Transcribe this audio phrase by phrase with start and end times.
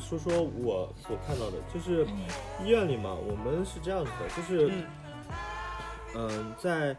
[0.00, 2.06] 说说我所看到的，就是
[2.64, 4.72] 医院里嘛，我们是这样子的，就是，
[6.16, 6.96] 嗯、在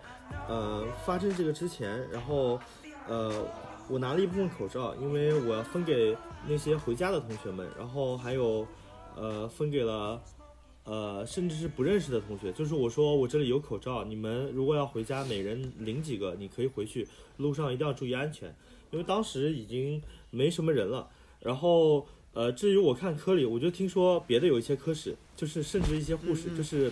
[0.48, 2.60] 呃发生这个之前，然后
[3.08, 3.44] 呃
[3.90, 6.16] 我拿了一部分口罩，因为我要分给
[6.48, 8.66] 那些回家的同学们，然后还有
[9.16, 10.22] 呃分给了。
[10.84, 18.54] 呃，甚至是不认识的同学，就是我说我这里有口罩，你们如果要回家，每人领几个，你可以回去，路上一定要注意安全，
[18.90, 21.08] 因为当时已经没什么人了。
[21.40, 26.92] 然后呃，至于我看科里，我就听说别的有一些科室，就是甚至一些护士，嗯嗯就是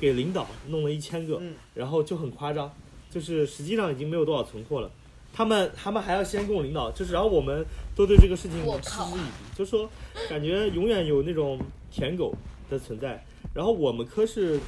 [0.00, 2.72] 给领导弄了一千个，嗯然后就很夸张，
[3.10, 4.90] 就是实际上已经没有多少存货了。
[5.30, 9.88] 他们他们还要先跟我领导，就是然后我们都对这个事情嗤之以鼻，就说
[10.28, 12.34] 感觉永远有那种舔狗
[12.70, 13.24] 的存在。
[13.54, 14.58] 然后我们科是，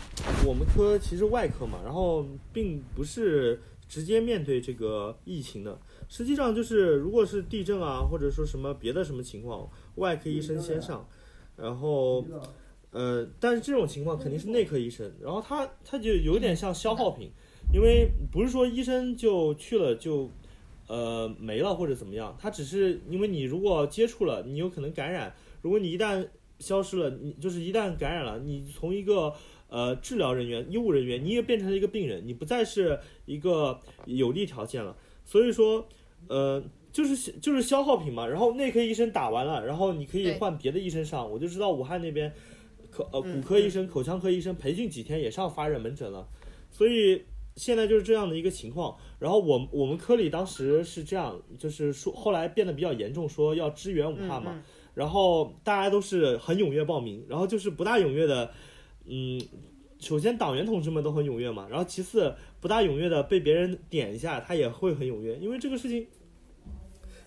[0.44, 5.78] 我们科其实外科嘛，然后并不是直接面对这个疫情的，
[6.11, 11.08] 实际上就是如果是地震啊，或者说什么别的什么情况，外科医生先上，
[11.56, 12.27] 然后
[12.91, 17.31] 呃，但是这种情况肯定是内科医生，然后他他就有点像消耗品，
[17.72, 20.28] 因为不是说医生就去了就
[20.88, 26.27] 呃没了或者怎么样，他只是因为你如果接触了，你有可能感染，如果你一旦
[26.58, 29.33] 消失了，你就是一旦感染了，你从一个
[29.69, 34.97] 呃治疗人员、医务人员，你也变成了一个病人，你不再是一个有利条件了。
[35.25, 35.86] 所以说，
[36.28, 38.26] 呃，就是就是消耗品嘛。
[38.26, 41.30] 然后内科医生打完了，然后你可以换别的医生上。
[41.30, 42.32] 我就知道武汉那边
[42.90, 46.26] 口呃嗯骨科医生、口腔科医生培训几天也上发热门诊了，
[46.70, 47.22] 所以。
[47.56, 54.62] 现在就是这样的一个情况，然后我我们科里当时是这样，就是说后来变得比较严重，说要支援武汉嘛，嗯
[54.94, 58.50] 然后大家都是很踊跃报名，然后就是不大踊跃的，
[59.04, 59.38] 嗯，
[59.98, 66.06] 首先党员同志们都很踊跃嘛，然后其次不大踊跃的被别人点一下，他也会很踊跃，因为这个事情，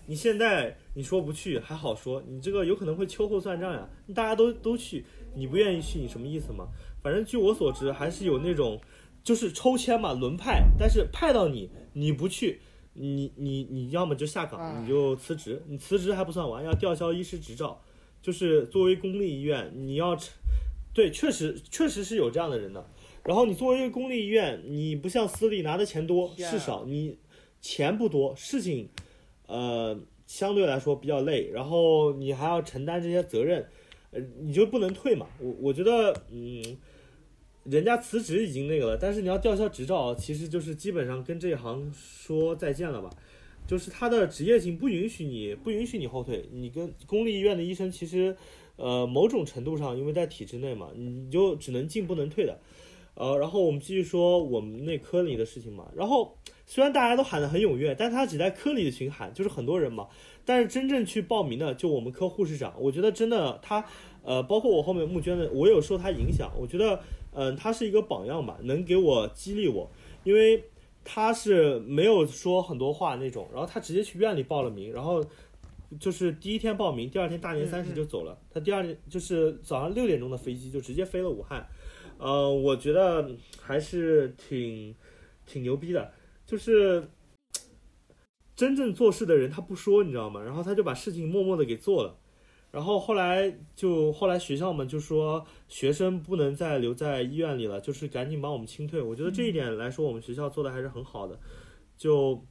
[0.06, 6.68] 你现在你说不去还好说，你这个有可能会秋后算账呀，大家都都去，你不愿意去，你什么意思嘛？
[7.02, 8.80] 反正据我所知，还是有那种
[9.22, 12.60] 就是抽签嘛，轮派，但是派到你你不去。
[12.96, 17.82] 你你你要么就下岗，你就辞职，你辞职还不算完，要吊销医师执照，
[18.22, 20.16] 就是作为公立医院，你要
[20.94, 22.88] 对，确实确实是有这样的人的。
[23.24, 27.16] 然后你作为一个公立医院，你不像私立拿的钱多事少，你
[27.60, 28.88] 钱不多，事情
[29.46, 33.66] 呃相对来说比较累，然后你还要承担这些责任，
[34.10, 35.26] 呃，你就不能退嘛。
[35.40, 36.62] 我我觉得，嗯，
[37.64, 43.08] 人家辞职已经那个了，但是你要吊销执照，其实就是基本上跟这一行说再见了吧。
[43.66, 48.36] 就是他的职业性不允许你不允许你后退，你跟公立医院的医生其实，
[48.76, 52.60] 呃，某种程度上因为在体制内嘛，你就只能进不能退的。
[53.14, 55.90] 呃，然后我们继续说我们那科里的事情嘛。
[55.94, 56.36] 然后
[56.66, 60.08] 虽然大家都喊得很踊跃，但他只在科里的群喊，就是很多人嘛。
[60.44, 63.84] 但是真正去报名的，就我们科护士长，我觉得真的他，
[64.22, 66.52] 呃，包括我后面募捐的，我有受他影响。
[66.58, 67.00] 我觉得，
[67.32, 69.90] 嗯、他是一个榜样吧，能给我激励我，
[70.22, 70.62] 因为
[71.02, 75.24] 他是没有说很多话那种，然后他直接去院里报了名，然后
[75.98, 78.36] 就是第一天报名，第二天大年三十就走了。
[78.50, 81.66] 他第二天就是早上六点钟的飞机就直接飞了武汉，
[82.18, 83.30] 呃，我觉得
[83.60, 84.94] 还是挺
[85.46, 86.12] 挺牛逼的，
[86.46, 87.08] 就是
[88.56, 90.42] 真正做事的人他不说，你知道吗？
[90.42, 92.18] 然后他就把事情默默的给做了。
[92.70, 99.00] 然后后来就后来学校们就说学生不能再留在医院里了，就是赶紧把我们清退。
[99.00, 101.38] 我觉得这一点来说，我们学校做的还是很好的。
[101.96, 102.44] 就，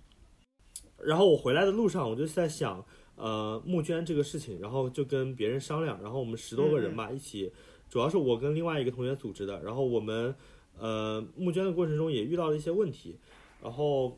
[0.97, 2.85] 然后我回来的路上，我就在想，
[3.17, 7.51] 呃，募捐这个事情，然后就跟别人商量，然后我们十多个人吧，一起，
[7.93, 10.33] 主要是我跟另外一个同学组织的，然后我们
[10.79, 13.19] 呃募捐的过程中也遇到了一些问题，
[13.61, 14.17] 然后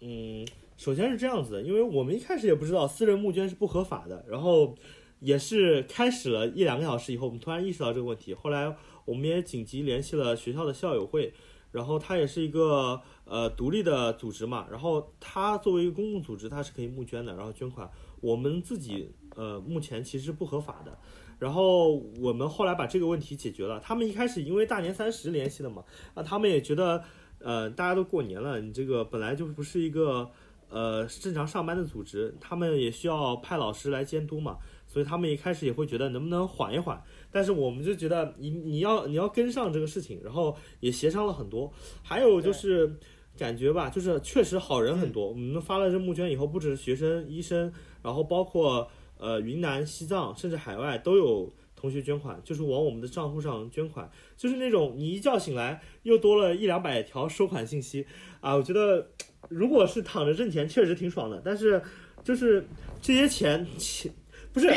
[0.00, 0.44] 嗯，
[0.76, 4.74] 首先是这样子的，因为我们一开始也不知道私人募捐是不合法的，然后
[5.20, 11.32] 也是开始了一两个小时以后，我们突然意识到这个问题，后来我们也紧急联系了学校的校友会，
[11.70, 17.88] 然后他也是一个呃独立的组织嘛，然后它作为一个公共组织，它是可以募捐的，然后捐款，
[18.20, 20.98] 我们自己呃目前其实不合法的。
[21.38, 23.78] 然后我们后来把这个问题解决了。
[23.80, 25.84] 他们一开始因为大年三十联系的嘛，
[26.14, 27.02] 啊，他们也觉得，
[27.38, 30.30] 呃，大家都过年了，你这个本来就不是一个
[30.68, 37.02] 呃正常上班的组织，他们也需要派老师来监督嘛，所以他们一开始也会觉得能不能缓一缓。
[37.30, 41.70] 但是我们就觉得你你要你要跟上这个事情，然后也协商了很多。
[42.02, 42.98] 还有就是
[43.36, 45.28] 感觉吧，就是确实好人很多。
[45.28, 47.70] 我们发了这募捐以后，不只是学生、医生，
[48.02, 48.88] 然后包括
[49.18, 58.06] 呃云南、西藏，甚至海外都有同学捐款，就是往我们的账户上捐款，就是那种你一觉醒来又多了一两百条收款信息
[58.40, 58.54] 啊！
[58.54, 59.08] 我觉得
[59.48, 61.80] 如果是躺着挣钱，确实挺爽的，但是
[62.24, 62.66] 就是
[63.00, 64.12] 这些钱钱
[64.52, 64.72] 不是，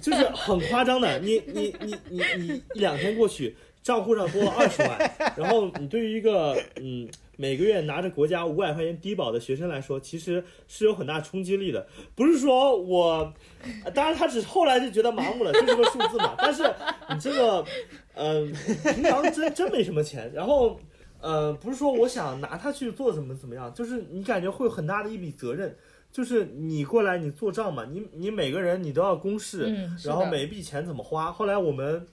[0.00, 1.18] 就是很夸张的。
[1.20, 7.06] 你你你你你两天过去，账户上多了二十万，然后你对于一个嗯
[7.40, 11.86] 每个月拿着国家五百块钱低保的学生来说，其实是有很大冲击力的。
[12.14, 13.32] 不是说我，
[13.94, 16.34] 当然他只是后来就觉得麻木了，就是个数字嘛。
[16.36, 16.62] 但是
[17.08, 17.64] 你这个，
[18.14, 18.52] 嗯，
[18.94, 20.78] 平常真真没什么钱，然后。
[21.22, 25.76] 呃，不是说我想拿它去做怎么怎么样，就是你感觉会有很大的一笔责任，
[26.10, 31.30] 就是你过来你做账嘛，你你每个人你都要公示，然后每一笔钱怎么花。
[31.30, 32.06] 后来我们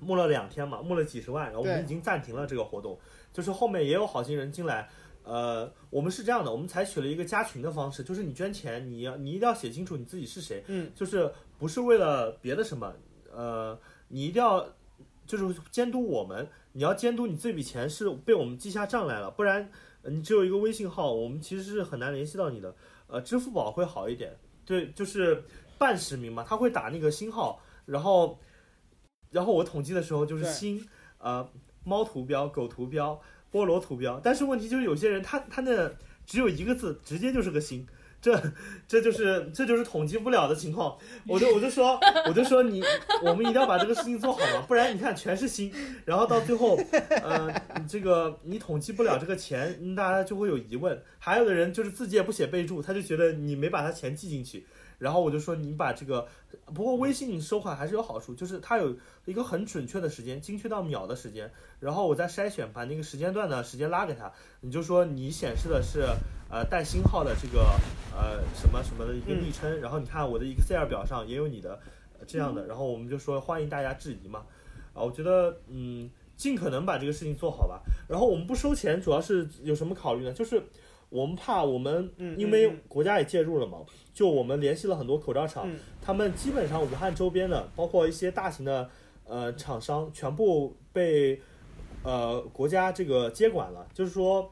[0.00, 2.98] 募了两天嘛，募了几十万，然后我们已经暂停了这个活动，
[3.36, 4.88] 就是后面也有好心人进来，
[5.22, 12.90] 呃，我们是这样的，我们采取了一个加群的方式，就是你捐钱，你要你一定要写清楚你自己是谁，嗯，就是不是为了别的什么，
[13.30, 13.78] 呃，
[14.08, 14.66] 你一定要
[15.26, 16.48] 就是监督我们。
[16.72, 19.70] 你要监督你这笔钱是被我们记下账来了，不然
[20.02, 22.74] 你只有一个微信号，我们其实是很难联系到你的。
[23.06, 24.34] 呃，支付宝会好一点，
[24.64, 25.42] 对，就是
[25.76, 28.38] 半实名嘛，他会打那个星号，然后，
[29.30, 30.84] 然后我统计的时候就是星，
[31.18, 31.48] 呃，
[31.86, 33.18] 猫图标、狗图标、
[33.52, 35.90] 菠萝图标，但是问题就是有些人他他那
[36.26, 37.86] 只有一个字，直接就是个星。
[38.18, 38.42] 这
[38.88, 40.96] 这就是这就是统计不了的情况，
[41.28, 42.82] 我就我就说我就说你
[43.22, 45.72] 我们一定要把这个事情做好嘛，不然你看全是心，
[46.04, 46.76] 然后到最后，
[47.22, 47.54] 呃，
[47.86, 51.00] 这个你统计不了这个钱，大家就会有疑问。
[51.20, 54.66] 还有的人就是自己也不写备注，他就觉得你没把他钱记进去。
[54.98, 56.26] 然后我就说你把这个，
[56.74, 61.50] 不过微信收款还是有好处，就是它有一个很准确的时间，精确到秒的时间。
[61.80, 66.06] 然后我再筛选，把那个时间段的时间拉给他，你就说你显示的是
[66.50, 67.60] 呃带星号的这个
[68.14, 71.78] 呃什么什么的一个昵称，然后你看我的 Excel 表上也有你的
[72.26, 74.44] 这样的，然后我们就说欢迎大家质疑嘛。
[74.94, 77.82] 啊，我觉得嗯尽可能把这个事情做好吧。
[78.08, 80.32] 然后我们不收钱，主要是有什么考虑呢？
[80.32, 80.62] 就是
[81.10, 83.78] 我们怕我们因为国家也介入了嘛。
[84.16, 85.68] 就我们联系了很多口罩厂，
[86.00, 88.88] 他们基本上武汉周边的，包括一些大型的
[89.26, 91.38] 呃厂商，全部被
[92.02, 93.86] 呃国家这个接管了。
[93.92, 94.50] 就是说，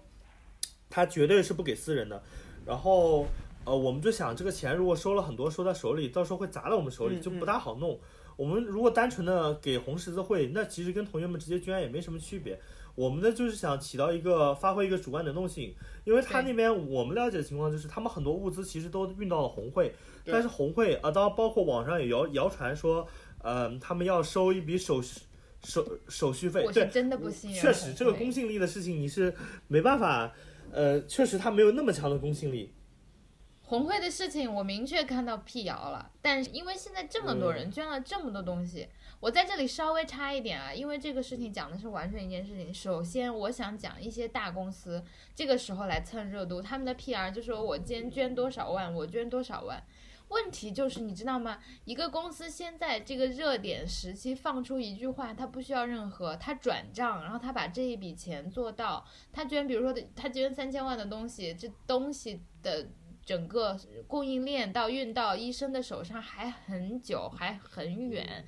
[0.90, 2.22] 他绝对是不给私人的。
[2.66, 3.24] 然后
[3.64, 7.98] 呃，我们就想，这个钱如果收了很多，收在手里，到时候会砸到我们手里，就不大好弄。
[8.36, 12.60] 我们如果单纯的给红十字会，那其实跟同学们直接捐也没什么区别。
[12.94, 15.74] 我们的就是想起到一个发挥一个主观能动性，
[16.04, 19.92] 因为他那边我们了解的情况就是，他们很多物资其实都运到了红会，
[20.24, 23.06] 但是红会啊，当然包括网上也谣谣传说，
[23.42, 25.20] 呃，他们要收一笔手续
[25.64, 29.34] 手手续费，对，真的不信确实这个公信力的事情你是
[29.66, 30.32] 没办法，
[30.70, 32.72] 呃，确实他没有那么强的公信力。
[33.66, 38.86] 红会的事情我明确看到辟谣了，但是因为现在这么多人捐了这么多东西。
[39.24, 42.74] 我在这里稍微插一点啊，因为这个事情讲的是完全一件事情。
[42.74, 45.02] 首先，我想讲一些大公司
[45.34, 49.82] 这个时候来蹭热度，他们的 PR 就说我今天捐多少万，我捐多少万。
[50.28, 51.58] 问题就是你知道吗？
[51.86, 62.86] 一个公司现在这个热点时期放出一句话，他不需要任何，他转账，然后他把这一笔钱做到，他捐，比如说他捐三千万的东西，这东西的
[63.24, 63.74] 整个
[64.06, 68.44] 供应链到运到医生的手上还很久，还很远。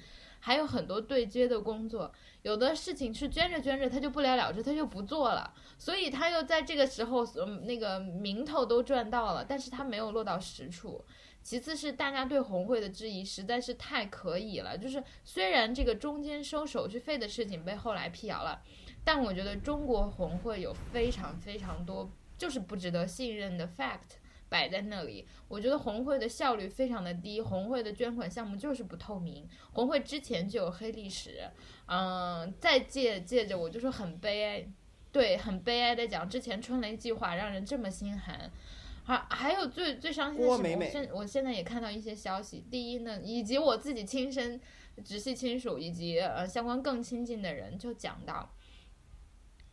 [0.47, 2.09] 还有很多对接的工作，
[2.43, 11.05] 有的事情是捐着捐着他就不了了之，他就不做了，所以他又在这个时候，嗯，那个名头都赚到了，但是他没有落到实处。
[11.43, 18.63] 其次是大家对红会的质疑实在是太可以了，就是虽然这个中间收手续费的事情被后来辟谣了，
[19.03, 24.21] 但我觉得中国红会有非常非常多就是不值得信任的 fact。
[24.57, 31.47] 摆在那里，我觉得红会的效率非常的低，红会的捐款项目就是不透明，红会之前就有黑历史，
[31.87, 34.67] 嗯，再借借着我就说很悲哀，
[35.13, 38.51] 对，很悲哀的讲，之前春雷计划让人这么心寒，
[39.05, 44.59] 还还有最最伤心的是，我现我现在也看到一些消息，第一呢，以及我自己亲身
[45.05, 48.51] 直系亲属以及呃相关更亲近的人就讲到，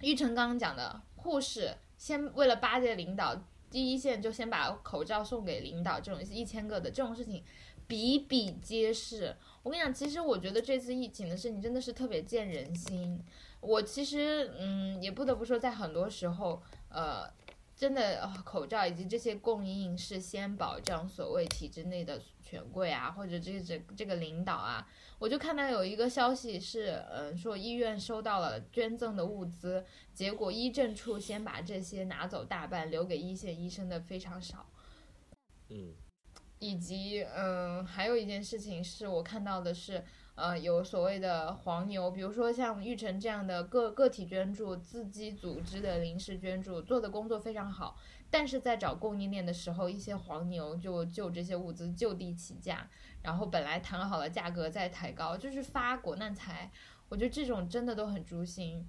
[0.02, 3.42] 玉成刚刚讲的护士先为了巴结领导。
[3.74, 7.44] 第一线就先把口罩送给领导，这种一千个的这种事情
[7.88, 9.36] 比比皆是。
[9.64, 13.20] 我跟你讲，其实我觉得这次疫情的事情真的是特别见人心。
[13.60, 17.28] 我其实嗯，也不得不说，在很多时候，呃。
[17.76, 24.88] 真的，口罩以及这些供应是先保障所谓体制内的权贵啊，或者这这这个领导啊。
[25.24, 34.70] 我就看到有一个消息是，嗯，说医院收到了捐赠的物资，结果医政处先把这些拿走大半，留给一线医生的非常少。
[35.70, 35.94] 嗯，
[36.60, 40.04] 以及嗯，还有一件事情是我看到的是，
[40.36, 47.98] 呃，有所谓的黄牛，比如说像玉成这样的个个体捐助、自己组织的临时捐助，做的工作非常好。
[48.32, 52.90] 但是在找供应链的时候，一些黄牛就就这些物资就地起价，
[53.22, 56.72] 然后本来谈好了价格再抬高，就是发国难财。
[57.10, 58.84] 我觉得这种真的都很诛心。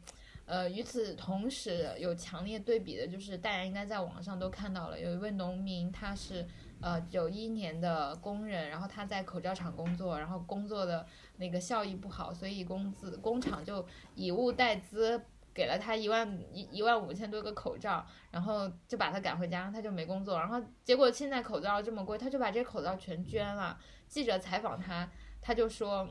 [0.47, 6.47] 呃，与此同时，有强烈对比的就是，大家应该在网上都看到了，有一位农民，他是
[6.85, 11.07] 呃九一年的工人，然后他在口罩厂工作，然后工作的
[11.39, 15.19] 那个效益不好，所以工资工厂就以物代资，
[15.55, 23.81] 给了他一万一一万五千多个口罩，然后就把他赶回家，他就没工作，然后结果现在口罩这么贵，他就把这些口罩全捐了。
[24.07, 25.11] 记者采访他，
[25.41, 26.07] 他就说，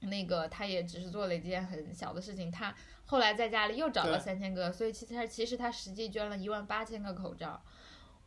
[0.00, 2.74] 那个他也只是做了一件很小的事情，他。
[3.06, 7.62] 后来在家里又找了三千个，所以其实他其实他实际捐了一万八千个口罩。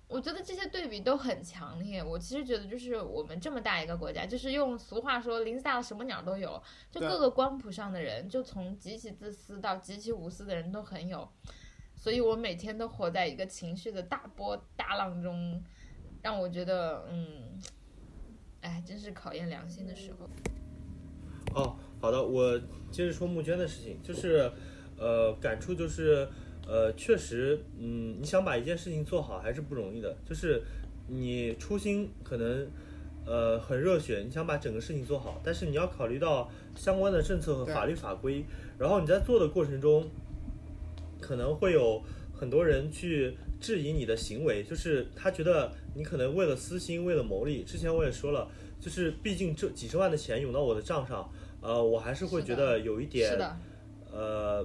[0.08, 2.04] 我觉得这些对比都很强烈。
[2.04, 6.62] 我其实觉得就是我们这么大一个国家，就是用俗话说，林子大了什么鸟都有，
[6.92, 11.28] 就各个光谱上的人，就从极其自私到极其无私的人都很有。
[11.94, 15.62] 所以我每天都活在一个情绪的大波大浪中，
[16.22, 17.60] 让我觉得，嗯，
[18.62, 20.30] 哎，真是考验良心的时候。
[21.56, 22.58] 哦，好的，我
[22.92, 24.52] 接着说募捐的事情，就是，
[24.98, 26.30] 呃，感触就是，
[26.68, 30.62] 呃，确实，嗯，你想把一件事情做好还是不容易的，就是
[31.08, 32.68] 你初心可能，
[33.26, 38.44] 呃，很热血，你想把整个事情做好，但是你要考虑到相关的政策和法律法规，
[38.78, 40.10] 然后你在做的过程中，
[41.22, 47.64] 可能会有很多人去质疑你的行为，就是他觉得你可能为了私心，为了牟利。
[47.64, 48.48] 之前我也说了，
[48.80, 51.30] 就是毕竟这几十万的钱涌到我的账上。
[51.60, 53.32] 呃，我还是会觉得有一点，
[54.12, 54.64] 呃，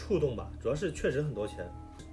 [0.00, 0.50] 触动吧。
[0.58, 1.58] 主要是确实很多钱，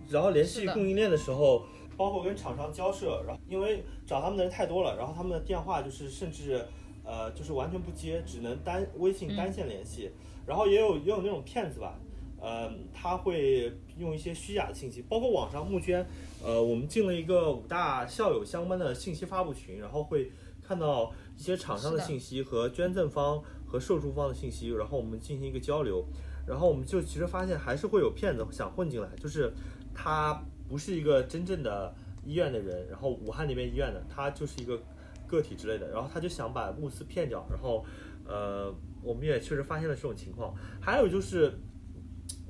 [0.09, 1.65] 然后联系供应链的时候，
[1.95, 6.65] 包括跟厂商交涉，然后因为找他们的人太多了，然后他们的电话就是甚至，
[7.05, 10.11] 呃，就是完全不接，只能单微信单线联系。
[10.45, 11.97] 然后也有也有那种骗子吧，
[12.41, 16.05] 呃，他会用一些虚假的信息，包括网上募捐，
[16.43, 20.29] 呃，我们进了一个五大校友相关的信息发布群，然后会
[20.61, 23.41] 看到一些厂商的信息和捐赠方。
[23.69, 26.01] 和受助方的信息，然后我们进行一个交流，
[26.47, 29.51] 然后我们就其实发现还是会有骗子想混进来，就是
[29.93, 34.79] 他不是一个真正的医院的人，然后武汉那边医院的，他就是一个
[35.27, 37.85] 个体之类的，然后他就想把物资骗掉，然后
[38.25, 38.73] 呃，
[39.03, 40.55] 我们也确实发现了这种情况。
[40.81, 41.59] 还有就是，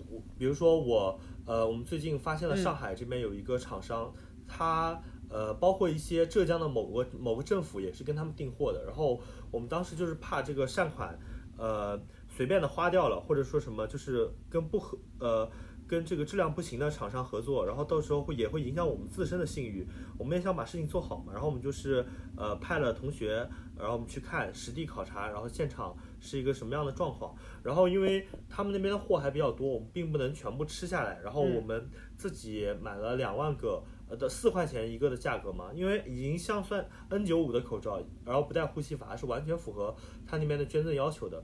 [0.10, 4.14] 我比如说我呃，我们最近发现了上海这边有一个厂商，
[4.48, 9.20] 他呃，包括一些浙江的某个某个政府也是跟他们订货的，然后。
[9.50, 11.18] 我们当时就是怕这个善款，
[11.58, 11.98] 呃，
[12.38, 15.50] 随便的花掉了，或者说什么，就是跟不合，呃，
[15.88, 19.88] 跟这个质量不行的厂商合作，然后到时候会也会影响我们自身的信誉。
[20.20, 23.38] 我们也想把事情做好嘛，然后我们就是呃派了同学，
[23.76, 27.36] 然后我们去看实地考察，然后现场是一个什么样的状况。
[27.64, 33.82] 然后因为他们那边的货还比较多，我们并不能全部吃下来，然后我们自己买了两万个。
[34.10, 39.94] 呃的四块钱一个的价格嘛，因为已经像算 N95 的口罩，然后不带呼吸阀，是完全符合
[40.26, 41.44] 他那边的捐赠要求的，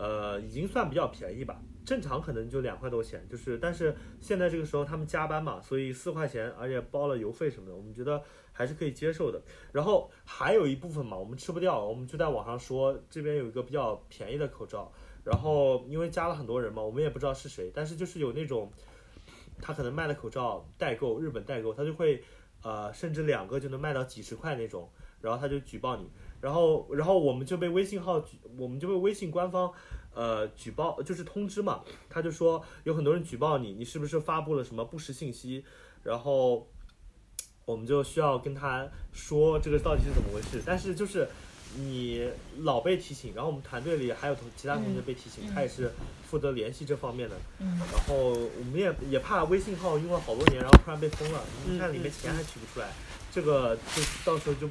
[0.00, 1.60] 呃，已经算比较便宜吧。
[1.84, 9.42] 正常可能就两块多钱，就是，但是现在这个时候他们加班嘛，所以四块钱，而且包了邮费什么的，我们觉得还是可以接受的。
[9.72, 14.90] 然后还有一部分嘛，我们吃不掉，我们就在网上说这边有一个比较便宜的口罩，
[15.24, 18.72] 然后因为加了很多人嘛，我们也不知道是谁，但是就是有那种。
[19.62, 22.24] 他可能卖的口罩代购，日本代购，他就会，
[22.62, 24.90] 呃，甚至两个就能卖到几十块那种，
[25.20, 29.72] 然后他就举报你，然后，然后我们就被微信号举，我们就被微信官方，
[30.14, 35.64] 呃，举报，就是通知嘛，他就说有很多人举报你，你是不是发布了什么不实信息，
[36.02, 36.66] 然后，
[37.64, 41.28] 我们就需要跟他说这个到底是怎么回事，但是就是。
[41.76, 42.28] 你
[42.62, 45.88] 老被提醒，然后我们团队里还有同其他同学被提醒，他也是
[46.28, 47.36] 负责联系这方面的。
[47.60, 47.78] 嗯。
[47.78, 52.92] 然后我们也也怕微信号用了好多年，然后突然被封了，你看里面钱还取不出来，
[53.30, 54.68] 这个就到时候就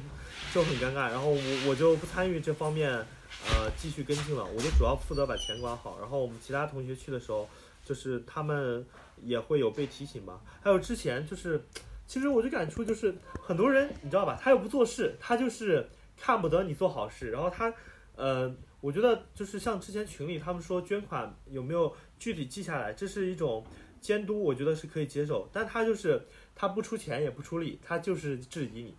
[0.52, 1.10] 就很尴尬。
[1.10, 4.44] 然后我我就不参与这方面，呃，继续跟进了。
[4.44, 5.98] 我就主要负责把钱管好。
[6.00, 7.48] 然后我们其他同学去的时候，
[7.84, 8.86] 就是他们
[9.22, 10.40] 也会有被提醒吧。
[10.62, 11.62] 还有之前就是，
[12.06, 15.88] 其实我就感触就是，很多人你知道吧，他又不做事，他就是。
[16.22, 17.72] 看不得你做好事，然后他，
[18.14, 23.64] 呃，我觉得就是像之前群里他们说捐款有没有具体记下来，这是一种
[24.02, 25.48] 监督，我觉得是可以接受。
[25.50, 26.20] 但他就是
[26.54, 28.94] 他不出钱也不出力，他就是质疑你。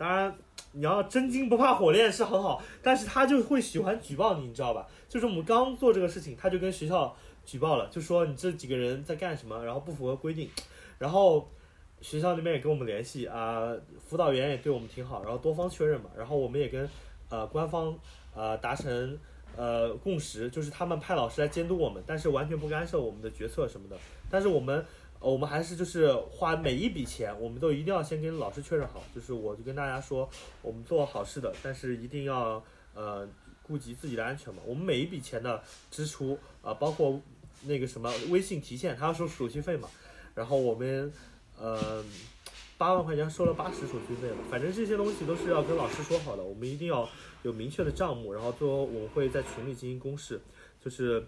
[0.00, 0.34] 当然
[0.72, 4.86] 你要真金不怕火炼是很好，但是他就会喜欢举报你，你知道吧？
[5.06, 7.14] 就是我们刚做这个事情，他就跟学校
[7.44, 10.48] 举报了，就说你这几个人在干什么，然后不符合规定，
[10.98, 11.46] 然后。
[12.02, 16.88] 学校那边也跟我们联系啊，辅导员也对我们挺好，然后多方确认嘛，然后我们也跟
[17.28, 17.94] 呃官方
[18.34, 19.18] 呃达成
[19.54, 23.98] 呃共识，就是他们派老师来监督我们，但是完全不干涉我们的决策什么的。
[24.30, 24.82] 但是我们
[25.20, 30.28] 我们还是就是花每一笔钱，我们都一定要先跟老师确认好，就是我就跟大家说，
[30.62, 32.60] 我们做好事的，但是一定要
[32.94, 33.28] 呃
[33.62, 34.60] 顾及自己的安全嘛。
[34.66, 37.20] 我们每一笔钱的支出啊、包括
[37.62, 39.88] 那个什么微信提现，他要收手续费嘛，
[40.34, 41.12] 然后我们
[41.56, 42.04] 呃。
[42.80, 47.06] 八万块钱收了八十手续费嘛，反正这些东西都是要跟老师说好的，我们一定要
[47.42, 50.40] 有明确的账目，然后最后我们会在群里进行公示，
[50.82, 51.22] 就是，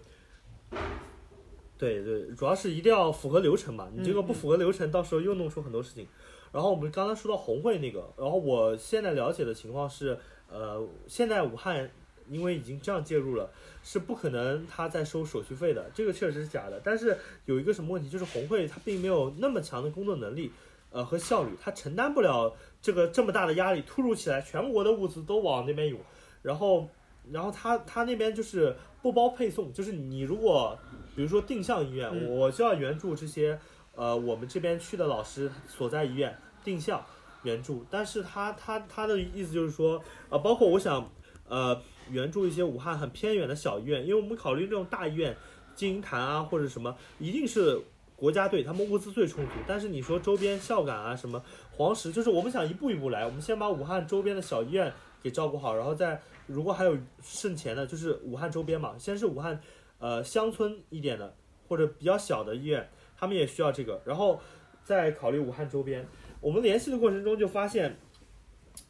[1.83, 6.07] 对对，主要是一定要符合流程嘛，你这个不符合流程，到时候又弄出很多事情。
[6.53, 10.17] 然后我们刚才说到红会那个，然后我现在了解的情况是，
[10.49, 11.89] 呃，现在武汉
[12.29, 13.49] 因为已经这样介入了，
[13.83, 16.79] 是不可能他再收手续费的，这个确实是假的。
[16.83, 20.51] 但是有一个什么问题，就是红会它并没有那么强的工作能力，
[20.91, 25.99] 呃和效率，它承担不了这个这么大的压力，突如其来全国的物资都往那边涌，
[26.41, 26.87] 然后
[27.31, 30.77] 然后他他那边就是不包配送，就是你如果
[31.15, 33.59] 比如说定向医院，嗯我就要援助这些
[33.95, 37.03] 呃我们这边去的老师所在医院定向
[37.43, 41.09] 援助，但是他他他的意思就是说，呃，包括我想
[41.47, 45.35] 呃援助一些武汉很偏远的小医院，因为我们考虑这种大医院，
[45.75, 47.79] 金银潭啊或者什么，一定是
[48.15, 49.51] 国家队，他们物资最充足。
[49.67, 59.59] 但是你说周边孝感啊什么黄石，就是我们想一步一步来，我们先把武汉周边的小医院给照顾好，然后再如果还有剩钱的，就是武汉周边嘛，先是武汉
[59.99, 61.35] 呃乡村一点的
[61.67, 64.39] 或者比较小的医院，他们也需要这个，然后
[64.83, 66.05] 再考虑武汉周边。
[66.41, 67.97] 我们联系的过程中就发现，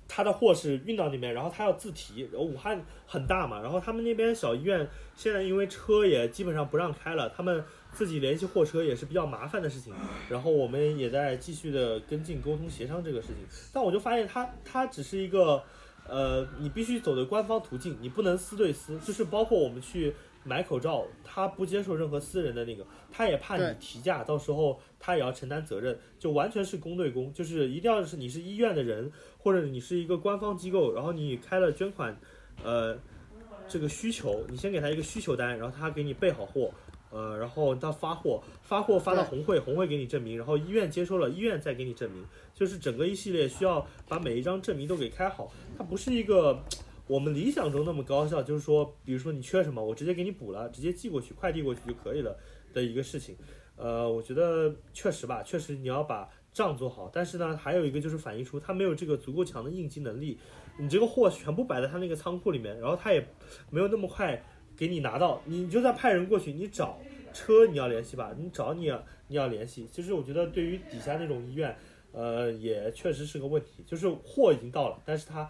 [0.07, 2.21] 他的货是运到那边，然后他要自提。
[2.31, 9.93] 然后武汉很大嘛，然后他们那边小医院现在因为车也基本上不让开了，他们自己联系货车也是比较麻烦的事情。
[10.29, 13.37] 然后我们也在继续的跟进沟通协商这个事情。
[13.71, 15.63] 但我就发现他他只是一个，
[16.07, 20.13] 呃，你必须走的官方途径，你不能私对私，就是包括我们去。
[20.45, 32.13] 买口罩，他不接受任何私人的那个，他也怕你提价，到时候他也要承担责任，就完全是公对公，就是一定要是你是医院的人，或者你是一个官方机构，然后你开了捐款，
[32.61, 32.99] 呃，
[33.69, 36.69] 这个需求，你先给他一个需求单，然后他给你备好货，
[37.13, 46.59] 呃，然后到发货，发货发到红会，红会给你证明，然后医院接收了，医院再给你证明，就是整个一系列需要把每一张证明都给开好，它不是一个。
[47.05, 52.33] 我们理想中那么高效，就是说，比如说你缺什么，我直接给你补了，直接寄过去，快递过去就可以了
[52.73, 53.35] 的一个事情。
[53.75, 60.39] 呃，我觉得确实吧，确实你要把账做好，但是呢，还有一个就是反映出他没有这个足够强的应急能力。
[60.79, 63.27] 你这个货全部摆在他那个仓库里面，然后他也
[63.69, 64.41] 没有那么快
[64.75, 66.99] 给你拿到，你就算派人过去，你找
[67.33, 68.91] 车你要联系吧，你找你
[69.27, 69.87] 你要联系。
[69.91, 71.75] 其实我觉得对于底下那种医院，
[72.11, 75.49] 呃，也确实是个问题，就是货已经到了，但是它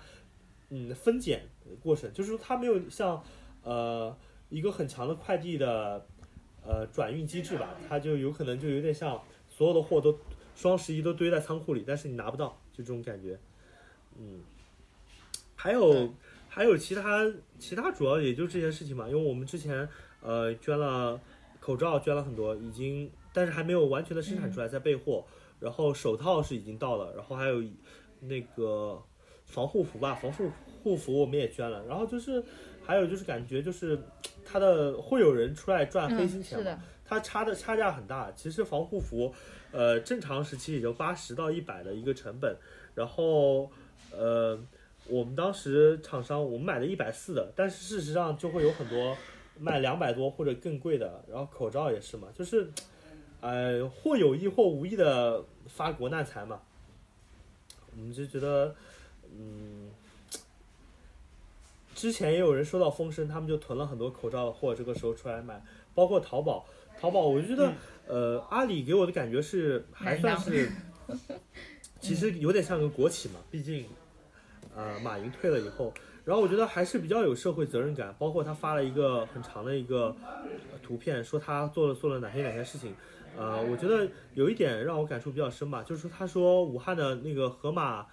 [0.69, 1.43] 嗯分拣
[1.81, 3.23] 过程，就是说它没有像
[3.63, 4.15] 呃
[4.49, 6.05] 一个很强的快递的
[6.65, 10.17] 呃转运机制吧，它就有可能就有点像所有的货都
[10.55, 13.38] 双十一都堆在仓库里，但是你拿不到，就这种感觉。
[14.17, 14.41] 嗯，
[15.55, 16.13] 还有
[16.47, 17.25] 还有其他
[17.63, 19.88] 其他主要也就这些事情嘛，因为我们之前
[20.21, 21.17] 呃捐了
[21.62, 25.23] 口罩，捐了很多，已经但是还没有完全的生产出来，在备货。
[25.62, 27.63] 然后手套是已经到了，然后还有
[28.19, 29.02] 那个
[29.45, 30.52] 防护服吧，防护
[30.84, 31.86] 护服我们也捐了。
[31.86, 32.43] 然后就是
[32.84, 33.97] 还有就是感觉就是
[34.43, 38.30] 他的会有人出来赚黑心嗯，钱嘛，是的，它差的差价很大。
[38.34, 39.34] 其实防护服，
[39.71, 42.58] 呃，正常时期也就八十到一百的一个成本，
[42.93, 43.71] 然后
[44.12, 44.60] 呃，
[45.07, 49.15] 我们当时厂商我们买的一百四的，但是事实上就会有很多
[49.59, 52.69] 卖两百多或者更贵的，然后口罩也是嘛，就是
[53.41, 56.61] 呃或有意或无意的发国难财嘛。
[57.95, 58.73] 我们就觉得，
[59.37, 59.91] 嗯，
[61.93, 65.61] 之前也有人收到风声，他们就囤了很多口罩的货，这个时候出来买，
[65.93, 66.65] 包括淘宝，
[66.99, 67.71] 淘宝我就觉得，
[68.07, 70.71] 呃，阿里给我的感觉是还算是，
[72.01, 73.85] 其实有点像个国企嘛，毕竟，
[74.75, 75.93] 呃，马云退了以后，
[76.25, 80.15] 然后我觉得还是比较有社会责任感，包括他发了一个很长的一个
[80.71, 82.95] 呃图片，说他做了做了哪些哪些事情，
[83.38, 88.05] 呃，我觉得有一点让我感触比较深吧，就是说他说武汉的那个盒马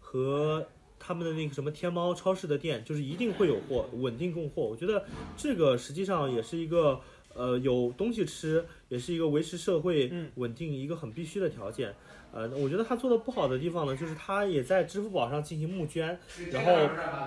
[0.00, 0.66] 和
[0.98, 4.62] 他们的那个什么天猫超市的店，就是一定会有货，稳定供货。
[4.62, 5.04] 我觉得
[5.36, 7.00] 这个实际上也是一个
[7.34, 11.94] 呃有东西吃，也是一个维持社会嗯稳定一个很必须的条件。
[12.38, 16.16] 呃，我觉得他做的不好的地方呢，就是他也在支付宝上进行募捐，
[16.52, 16.72] 然后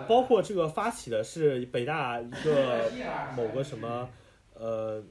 [0.07, 2.89] 包括这个发起的是北大一个
[3.35, 4.07] 某个什么
[4.53, 5.03] 呃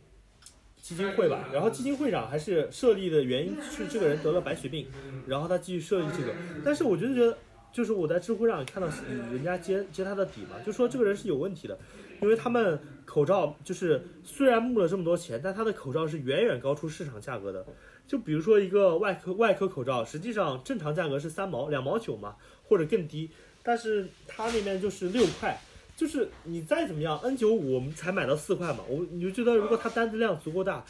[0.80, 4.86] 基金会吧，然后基金会长还是设立的原因是这个人得了白血病，
[5.26, 6.32] 然后他继续设立这个，
[6.64, 7.36] 但是我就觉得
[7.70, 8.88] 就是我在知乎上也看到
[9.30, 11.78] 人家揭揭他的底嘛，就说这个人是有问题的，
[12.22, 12.80] 因为他们
[13.11, 17.66] 口罩就是虽然募了这么多钱，但它的口罩是远远高出市场价格的。
[18.07, 22.37] 就比如说一个外科外科口罩，实际上正常价格是三毛两毛九嘛，
[22.68, 23.29] 或者更低，
[23.64, 25.59] 但是他那边就是六块。
[25.96, 30.85] 就是你再怎么样，N 九五我们才买到四块嘛，我你就觉得如果它单子量足够大，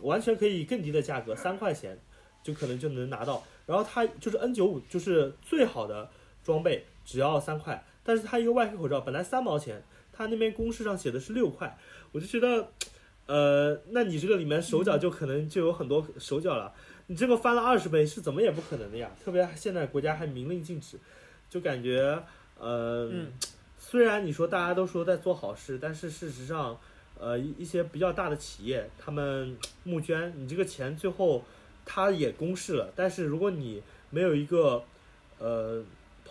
[0.00, 1.98] 完全可以更低的价格，三块钱
[2.42, 3.42] 就可能就能拿到。
[3.66, 6.08] 然后它就是 N 九五就是最好的
[6.44, 9.82] 装备，只要三块，但是它一个外科口罩本来三毛钱，
[10.14, 11.76] 它那边公式上写的是六块，
[12.12, 12.68] 我就觉得。
[13.26, 16.70] 呃，那你这个里面手脚就可能就有很多手脚了，
[17.06, 19.10] 你这个翻了二十倍是怎么也不可能的呀！
[19.24, 20.98] 特别现在国家还明令禁止，
[21.48, 22.22] 就感觉，
[22.58, 23.10] 呃，
[23.78, 26.78] 虽然你说大家都说在做好事，但是事实上，
[27.18, 31.42] 呃，一一些比较大的企业他们募捐，你这个钱最后
[31.86, 34.84] 他也公示了，但是如果你没有一个，
[35.38, 35.82] 呃。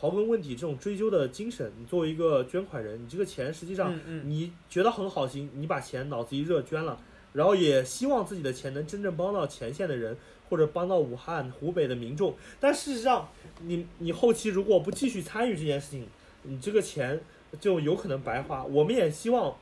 [0.04, 7.00] 刨根问底这种追究的精神，你作为一个捐款人，你这个钱实际上你觉得很好心，你把钱脑子一热捐了，
[7.32, 10.18] 然后也希望自己的钱能真正帮到前线的人，
[10.50, 12.36] 或者帮到武汉、湖北的民众。
[12.60, 13.30] 但事实上，
[13.62, 16.06] 你你后期如果不继续参与这件事情，
[16.42, 17.22] 你这个钱
[17.62, 18.62] 就有可能白花。
[18.66, 19.56] 我们也希望，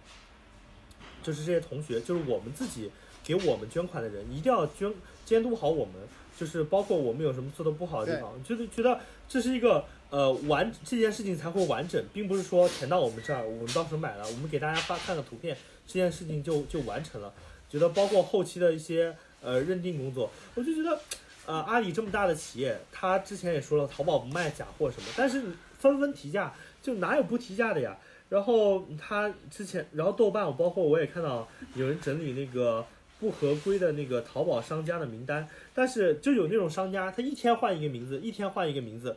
[1.21, 2.89] 就是这些同学，就是我们自己
[3.23, 4.91] 给我们捐款的人，一定要捐
[5.23, 5.93] 监督好我们，
[6.35, 8.99] 就是包括我们有什么做的不好的地方，就是觉得
[9.29, 9.85] 这是一个。
[10.11, 17.33] 呃，完这件事情才会完整，并不是说填到我们这儿，我们到时候买了，我们给大家发看个图片，这件事情就就完成了。
[17.69, 20.99] 觉得包括后期的一些呃认定工作，我就觉得，
[21.45, 25.41] 呃，阿里这么大的企业，他之前也说了，淘宝不卖假货什么，但是
[25.79, 27.97] 纷纷提价，就哪有不提价的呀？
[28.27, 32.85] 然后他之前，然后豆瓣，我包括我也看到有人整理那个
[33.19, 39.15] 不合规的那个淘宝商家的名单，但是就有那种商家，他一天换一个名字，一天换一个名字，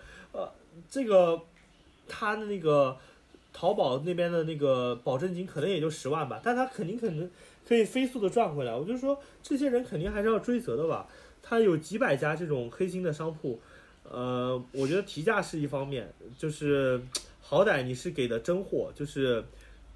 [0.90, 1.40] 这个
[2.08, 2.96] 他的那个
[3.52, 7.30] 淘宝那边的那个保证金可能也就十万吧，但他肯定可能
[7.66, 8.74] 可以飞速的赚回来。
[8.74, 11.08] 我就说这些人肯定还是要追责的吧。
[11.42, 13.60] 他有几百家这种黑心的商铺，
[14.02, 17.00] 呃，我觉得提价是一方面，就是
[17.40, 19.44] 好歹你是给的真货，就是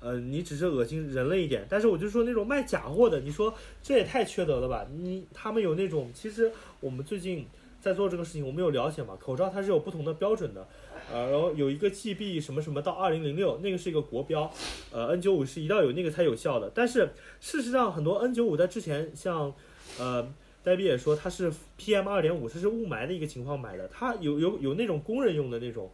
[0.01, 1.67] 呃你只是恶心人了一点。
[1.69, 4.87] 但是我就说那种卖假货的，你说这也太缺德了吧？
[4.97, 7.47] 你他们有那种，其实我们最近。
[7.81, 9.17] 在做这个事情，我们有了解嘛？
[9.21, 10.67] 口罩它是有不同的标准的，
[11.13, 14.51] 呃，然后有一个 GB 什么什么到二零零六，那个是一个国标，
[14.91, 16.71] 呃，N 九五是一定要有那个才有效的。
[16.75, 17.09] 但是
[17.41, 19.55] 事实上，很多 N 九五在之前，像
[19.99, 20.29] 呃，
[20.65, 25.91] 戴比也说它是 PM 二点五，这是雾霾的一个情况买的，它有有有那种工人用的那种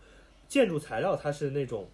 [0.49, 1.87] 建筑材料，它是那种，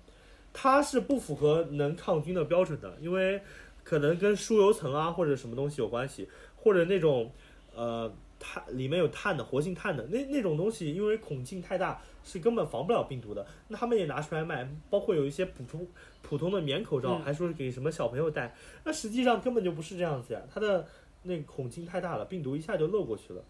[0.53, 3.40] 它是不符合能抗菌的标准的，因为
[3.83, 7.33] 可能跟疏油层啊或者什么东西有关系，或者那种
[7.74, 8.12] 呃。
[8.40, 13.46] 碳里面有碳的活性炭的那那种东西，因为孔径太大，是根本防不了病毒的。
[13.68, 15.87] 那他们也拿出来卖，包括有一些普通
[16.22, 20.40] 普通的棉口罩，还说是给什么小朋友戴，那实际上根本就不是这样子呀。
[20.53, 20.87] 它的
[21.22, 23.44] 那孔径太大了，病毒一下就漏过去了。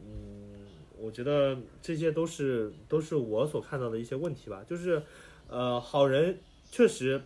[0.00, 0.66] 嗯，
[0.98, 4.62] 我觉得这些都是都是我所看到的一些问题吧。
[4.66, 5.02] 就是，
[5.48, 6.38] 呃，好人
[6.70, 7.22] 确实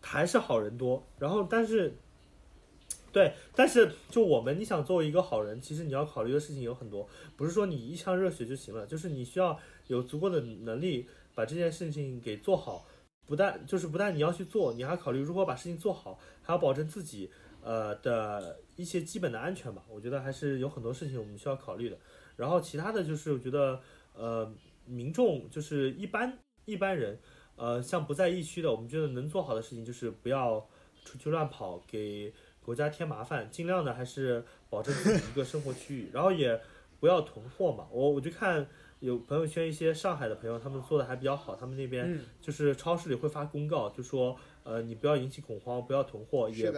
[0.00, 1.94] 还是好人多，然后但是。
[3.16, 12.86] 对，但是就我们，你想作为一个好人，其实你要考虑的事情有很多，不是说你一腔热血就行了，就是你需要有足够的能力把这件事情给做好。
[13.26, 17.30] 不但就是不但你要去做，你还考虑如何把事情做好，还要保证自己
[17.62, 19.82] 呃的一些基本的安全吧。
[19.88, 21.96] 我觉得还是有很多事情我们需要考虑的。
[22.36, 23.80] 然后其他的就是我觉得
[24.12, 24.52] 呃
[24.84, 27.18] 民众就是一般一般人，
[27.56, 30.68] 呃像不在疫区的，我们觉得能做好的事情就是不要
[31.02, 32.30] 出去乱跑，给。
[32.66, 36.60] 国家添麻烦，尽量的还是保证自己一个生活区域，然后也
[36.98, 37.86] 不要囤货嘛。
[37.92, 38.66] 我我就看
[38.98, 46.72] 有朋友圈一些上海的朋友，他们做的还比较好，他们那边就是超市里会发公告，就说呃你不要引起恐慌，不要囤货，也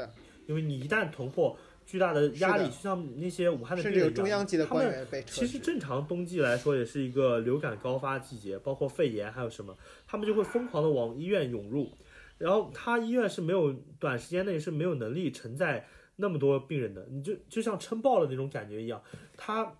[0.46, 9.74] 因为你一旦囤货，巨大的压力，就像那些武汉的病人一样，他们其实正常冬季来说也是一个流感高发季节，包括肺炎还有什么，
[10.06, 11.90] 他们就会疯狂的往医院涌入。
[12.38, 19.02] 然后他医院是没有短时间内是没有能力承载那么多病人的，你就就像撑爆了那种感觉一样，
[19.36, 19.76] 他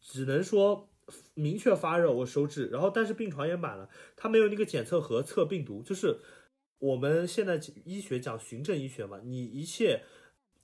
[0.00, 0.88] 只能说
[1.34, 6.18] 明确发热我收治，然后但是病床也满了，他没有那个检测盒测病毒，就是
[6.78, 10.02] 我们现在医学讲循证医学嘛，你一切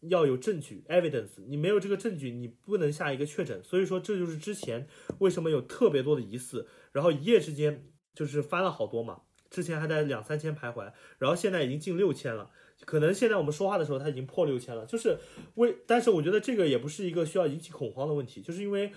[0.01, 4.87] 要有证据 evidence，你没有这个证据你不能下一个确诊，所以说这就是之前
[5.19, 9.23] 为什么有特别多的疑似，然后一夜之间就是翻了好多嘛。
[9.53, 12.51] 之前还在两三千徘徊，然后现在已经近六千了，
[12.87, 14.87] 可能现在我们说话的时候，它已经破六千了。
[14.87, 15.19] 就是
[15.57, 18.91] 为，但是我觉得这个也不是一个需要引起恐慌的问题，就是因为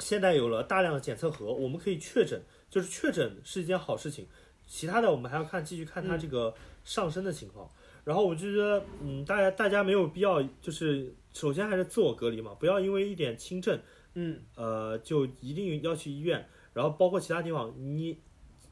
[0.00, 4.26] 现在有了大量的检测盒，我们可以确诊就是确诊是一件好事情，
[4.66, 7.70] 其他的我们还要看继续看它这个上升的情况。
[8.02, 13.78] 然后我就觉得，嗯，大家大家没有必要，就是首先还是自我隔离嘛，不要因为一点轻症，
[14.14, 16.44] 嗯，呃，就一定要去医院。
[16.72, 18.18] 然后包括其他地方，你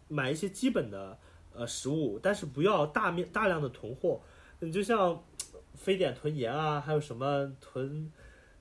[0.09, 1.19] 买一些基本的
[1.55, 4.21] 呃食物，但是不要大面大量的囤货。
[4.61, 5.23] 你就像
[5.75, 8.11] 非典囤盐啊，还有什么囤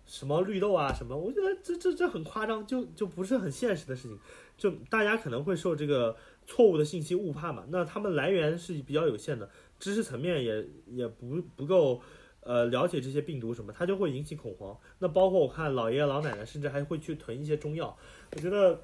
[0.06, 4.20] 什么绿豆啊什么，我觉得这这这很夸张，就就不是很现实的事情。
[4.58, 12.02] 就大家可能会受这个错误的信息误判嘛，那他们来源是比较有限的，知识层面也也不不够。
[12.42, 14.78] 呃，了解这些病毒什么，它就会引起恐慌。
[15.00, 17.98] 那包括我看老爷爷老奶奶，甚至还会去囤一些中药。
[18.36, 18.80] 我觉得。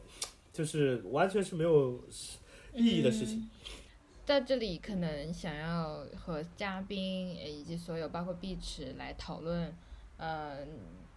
[0.54, 2.00] 就是完全是没有
[2.74, 3.50] 意义的事情。
[4.26, 9.76] 在这里，可能想要和嘉宾以及所有包括碧池来讨论，
[10.16, 10.60] 呃，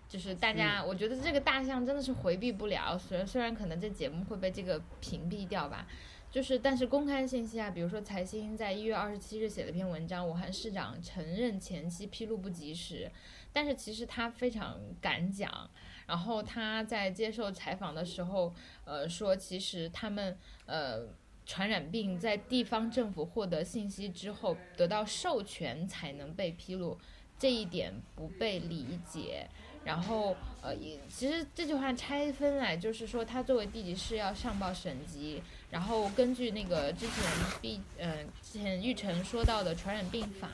[0.08, 2.98] 就是大家，我觉得这个大象真的是回避不了。
[2.98, 5.86] 虽然虽然可能这节目会被这个屏蔽掉吧，
[6.32, 13.08] 就是但是公开信息啊，比如说财新在一月二十七日写了篇文章，武汉市长承认前期披露不及时，
[13.52, 15.70] 但是其实他非常敢讲。
[16.08, 18.52] 然后他在接受采访的时候，
[18.84, 21.06] 呃，说其实他们呃
[21.46, 26.98] 传染病在地方政府获得信息之后得到授权才能被披露，
[27.38, 29.48] 这一点不被理解。
[29.84, 37.14] 然后呃，也其实这句话拆分来就是说，他作为地级市要上报省级，然后根据那个之前
[37.62, 40.50] 毕嗯之前玉成说到的传染病法，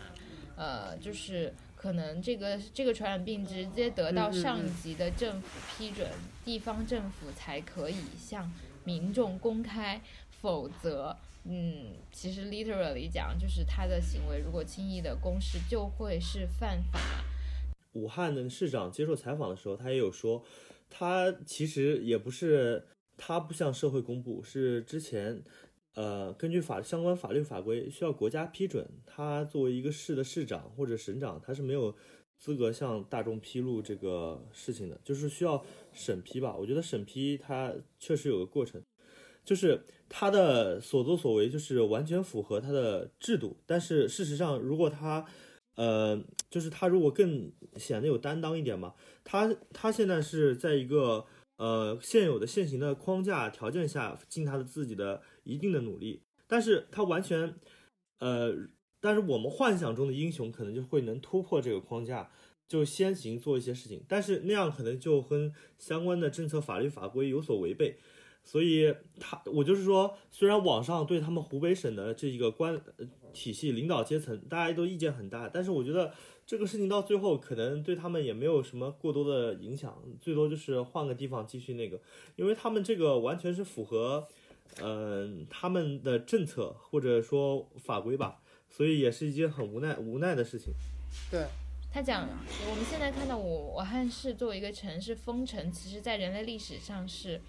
[0.56, 1.52] 呃，就是。
[1.82, 6.08] 可能这个这个传染病直接得到上级的政府批准，
[6.44, 8.48] 地方政府才可以向
[8.84, 10.00] 民众公开，
[10.42, 17.00] 否则，嗯，其实 literally 讲，就是他的行为如果轻易的公示，就会是犯法。
[17.92, 20.44] 武汉的市长接受采访的时候，他也有说，
[20.90, 22.84] 他其实也不是
[23.16, 25.42] 他不向社会公布，是之前。
[25.94, 28.88] 呃，根据法相关法律法规，需要国家批准。
[29.04, 31.94] 他作为一个市的市长或者省长，他是没有
[32.34, 36.56] 资格向大众披露这个事情的，就是需要审批吧。
[36.56, 38.82] 我觉得审批他确实有个过程，
[39.44, 43.56] 就是他的所作所为就是完全符合他的制度。
[43.66, 45.24] 但是事实上，如果他，
[45.76, 51.26] 呃，就是他如果更显得有担当一点嘛，他他现在是在一个。
[51.58, 57.54] 呃，现有的现行的框架条件下，尽他的自己的一定的努力，但是他完全，
[58.18, 58.52] 呃，
[59.00, 62.32] 但是我们幻想中的英雄可能就会能突破这个框架，
[62.66, 67.96] 就先行做一些事情，但是那样可能就跟相关的政策、法律法规有所违背，
[68.44, 72.80] 所以他，我就是说，虽然网上对他们湖北省的这一个官
[73.32, 76.12] 体系领导阶层大家都意见很大，但是我觉得。
[76.44, 81.98] 这个事情到最后可能对他们也没有什么过多的影响，最多就是换个地方继续那个，
[82.34, 84.26] 因为他们这个完全是符合，
[84.82, 90.74] 嗯，他们的政策或者说法规吧，所以也是一件很无奈无奈的事情。
[91.30, 91.46] 对
[91.92, 92.28] 他讲，
[92.68, 97.40] 我们现在看到武武汉市作为一个城市封城，其实在人类历史上是，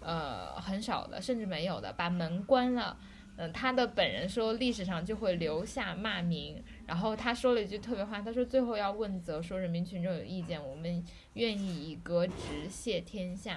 [0.00, 2.96] 呃，很少的，甚至没有的，把门关了。
[3.36, 11.02] 嗯，他的本人说历史上就会留下骂名，然后他说了一句特别话，他说最后要问责，说人民群众有意见，我们
[11.34, 13.56] 愿意以革职谢天下。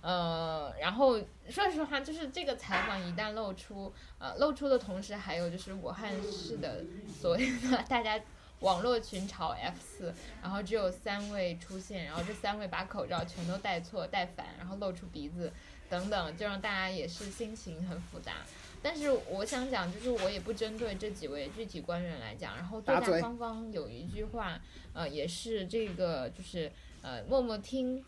[0.00, 6.82] 呃，然后说实话，就是这个采访一旦露出，呃，露出的同时，还有就是武汉市的
[7.20, 8.18] 所谓的大家
[8.60, 15.52] 网络群嘲 F 四，然后只有三位出现，然后这三位把口罩全都戴错戴反，然后露出鼻子
[15.90, 18.36] 等等，就让大家也是心情很复杂。
[18.82, 24.58] 但是我想讲，就是我也不针对这几位具体官员来讲，然后对大方方有一句话，
[24.94, 26.72] 呃，也是这个就是
[27.02, 28.02] 呃默默听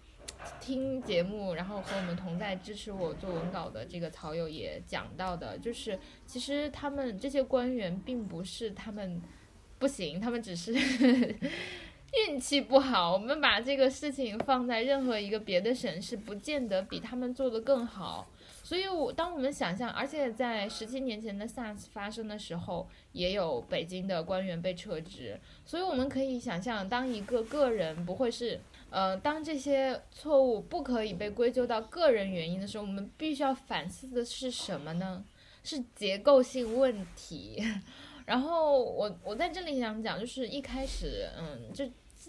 [0.63, 9.21] 听节目，然后和我们同在支持我做文稿的这个曹友也讲到的，就是其实他们这些官员并不是他们
[9.79, 10.73] 不行，他们只是
[12.13, 13.13] 运气不好。
[13.13, 18.29] 我们把这个事情放在任何一个别的省市，不见得比他们做的更好。
[18.63, 25.39] 所以，我当我们想象，而且在十七年前的 SARS 发生的时候，也有北京的官员被撤职。
[25.67, 35.25] 所以，我们可以想象，当一个个人不会是，呃，当这些错误不可以被归咎到个人原因的时候，我们必须要反思的是什么呢？
[35.65, 37.63] 是结构性问题。
[38.25, 41.85] 然后，我我在这里想讲，就是一开始，嗯，就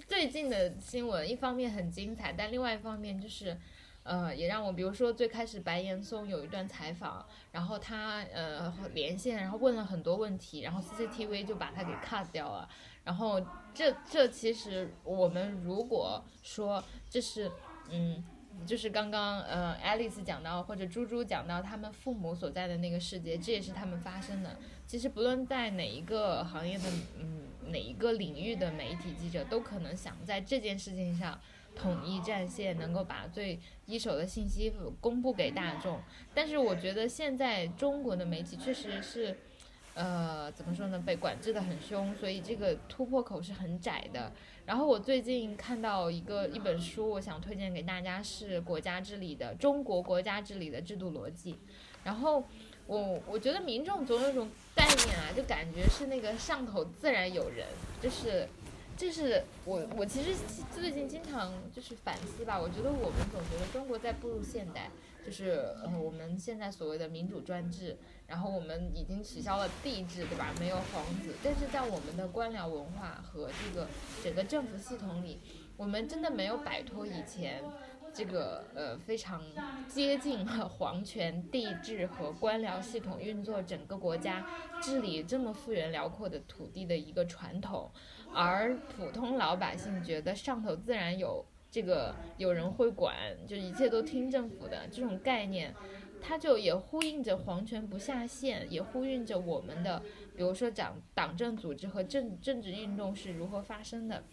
[0.07, 3.57] 最近的新闻，一方面很精彩，但另外一方面就是。
[4.05, 12.67] 呃，也让我，比如说最开始白岩松有一段采访，然后他呃连线，然后问了很多问题，然后 CCTV 就把他给 cut 掉了。
[13.05, 13.41] 然后
[13.73, 17.49] 这这其实我们如果说这是
[17.91, 18.21] 嗯
[18.67, 24.57] 就是刚刚呃，Alice 讲到或者猪猪讲到他们父母所在的那个世界，这也是他们发生的。
[24.85, 26.83] 其实不论在哪一个行业的
[27.17, 31.39] 嗯哪一个领域的媒体记者，都可能想在这件事情上
[31.75, 36.01] 统一战线，能够把最一手的信息公布给大众。
[36.33, 39.37] 但是我觉得现在中国的媒体确实是。
[39.95, 40.97] 呃，怎么说呢？
[41.05, 44.31] 被管制的很凶，所以这个突破口是很窄的。
[44.65, 51.53] 然后我最近看到一个一本书，我想推荐给大家，是《国家治理的中国国家治理的制度逻辑》。
[52.03, 52.43] 然后
[52.87, 57.67] 我我觉得民众总有一种概念啊，就感觉是那个上头自然有人，
[58.01, 58.47] 就是。
[58.95, 60.35] 就是我，我其实
[60.71, 62.59] 最近经常就是反思吧。
[62.61, 64.91] 我觉得我们总觉得中国在步入现代，
[65.25, 70.53] 就是呃我们现在所谓的民主专制，然后我们已经取消了帝制，对吧？
[70.59, 73.87] 没有皇子，但是在我们的官僚文化和这个
[74.23, 75.39] 整个政府系统里，
[75.75, 77.63] 我们真的没有摆脱以前
[78.13, 79.41] 这个呃非常
[79.87, 84.45] 接近皇权帝制和官僚系统运作整个国家
[84.81, 87.89] 治理这么幅员辽阔的土地的一个传统。
[88.33, 93.15] 而普通老百姓觉得上头自然有这个有人会管，
[93.47, 95.73] 就一切都听政府的这种概念，
[96.21, 100.01] 它就也呼应着皇权不下线，也呼应着我们的，
[100.35, 104.23] 比如说党党政组织和政政治运动是如何发生的。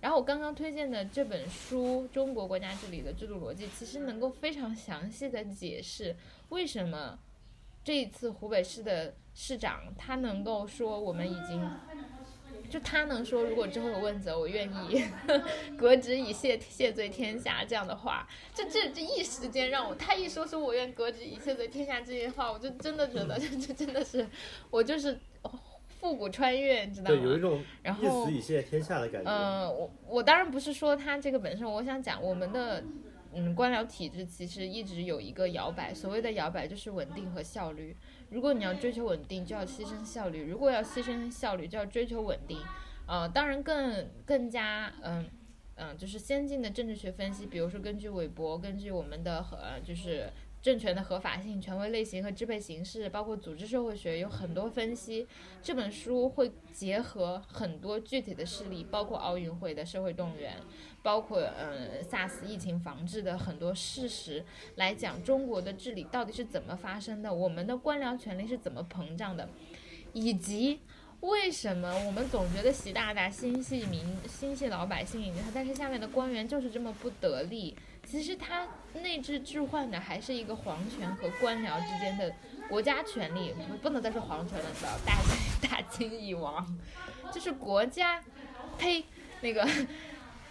[0.00, 6.14] 然后我刚刚推荐的这本书《中国国家治理的制度逻辑》，其实能够非常详细的解释
[6.50, 7.18] 为什么
[7.82, 11.68] 这一次湖北市的市长他能够说我们已经。
[12.70, 15.02] 就他能说，如果之后有问责，我愿意
[15.78, 24.28] 革职以谢谢罪天下这样的话，就这这一时间让我他一说说我愿革职以谢罪天下这些话，我就真的觉得 这这真的是
[24.68, 25.18] 我就是
[26.00, 27.16] 复古穿越，你知道吗？
[27.16, 27.62] 对，有一种
[28.00, 29.30] 一死以谢天下的感觉。
[29.30, 32.82] 嗯，我我当然不是说他这个本身，我想讲我们的。
[33.34, 37.94] 嗯，官僚体制其实一直有一个摇摆，所谓的摇摆就是稳定和效率。
[38.30, 42.56] 如果你要追求稳定，就要牺牲效率；如果要牺牲效率，就要追求稳定。
[43.06, 45.28] 呃，当然更更加嗯
[45.76, 50.32] 嗯，就是先进的政治学分析，比如说根据韦伯，根据我们的呃就是。
[50.60, 55.26] 政权的合法性、权威类型和支配形式，包括组织社会学，有很多分析。
[55.62, 60.56] 这本书会结合很多具体的事例，包括奥运会的社会动员，
[61.02, 64.44] 包括嗯 SARS 疫情防治的很多事实，
[64.74, 69.48] 来讲中国的治理到底是怎么发生的，我们的官僚权力是怎么膨胀的，
[70.12, 70.80] 以及
[71.20, 77.76] 为什么我们总觉得习大大心系民、心系老百姓，但是下面的官员就是这么不得力。
[78.10, 82.32] 其实他内置置换的还是一个皇权和官僚之间的
[82.66, 85.36] 国家权力，不能再说皇权了，知道大清
[85.68, 86.66] 大清已亡，
[87.30, 88.24] 就是国家，
[88.78, 89.04] 呸，
[89.42, 89.68] 那个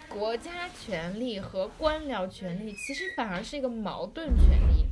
[0.08, 4.86] 国家权力和官僚权力其实反而是一个矛盾权力，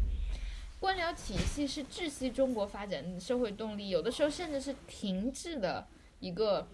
[0.80, 5.86] 官僚体系是窒息中国发展社会动力，有的时候甚至是停滞的
[6.18, 6.66] 一个，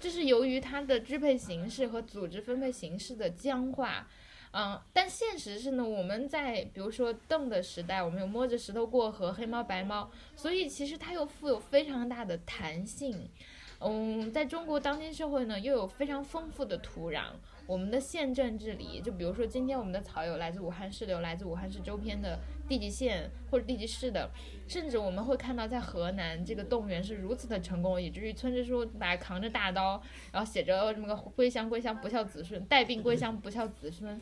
[0.00, 4.08] 这是由于它的支配形式和组织分配形式的僵化。
[4.56, 13.28] 嗯，但现实是呢，我们在比如说邓的时代，我们有摸着石头过河，黑猫白猫，所以其实它又富有非常大的弹性。
[13.80, 17.24] 嗯，在中国当今社会呢，又有非常丰富的土壤。
[17.66, 24.30] 我们的县镇治理，就比如说今天我们的草有来自武汉市的，有来自武汉市周边的地级县或者地级市的，
[24.66, 34.20] 甚至我们会看到在河南这个动员是如此的成功，以至于村支书来扛着大刀，然后写着这么个归乡归乡不孝子孙，带病归乡不孝子孙。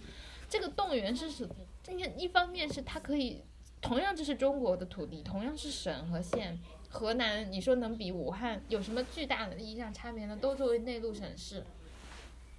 [0.48, 1.48] 这个动员是是，
[1.82, 3.42] 今天一方面是它可以，
[3.80, 10.36] 同样这是中国的土地，同样是省和县，河南你说能比武汉有什么巨大的意义上差别呢？
[10.36, 11.64] 都作为内陆省市，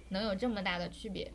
[0.08, 1.30] 能有这么大的区别，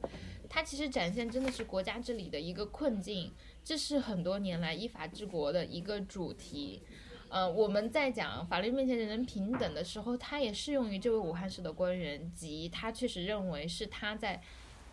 [0.49, 3.31] 它其实展现真的是国家治理的一个困境，
[3.69, 6.81] 这是很多年来依法治国的一个主题。
[7.29, 14.41] 呃，我们在讲法律面前人人平等的时候，它也适用于这位武汉市的官员及他确实认为是他在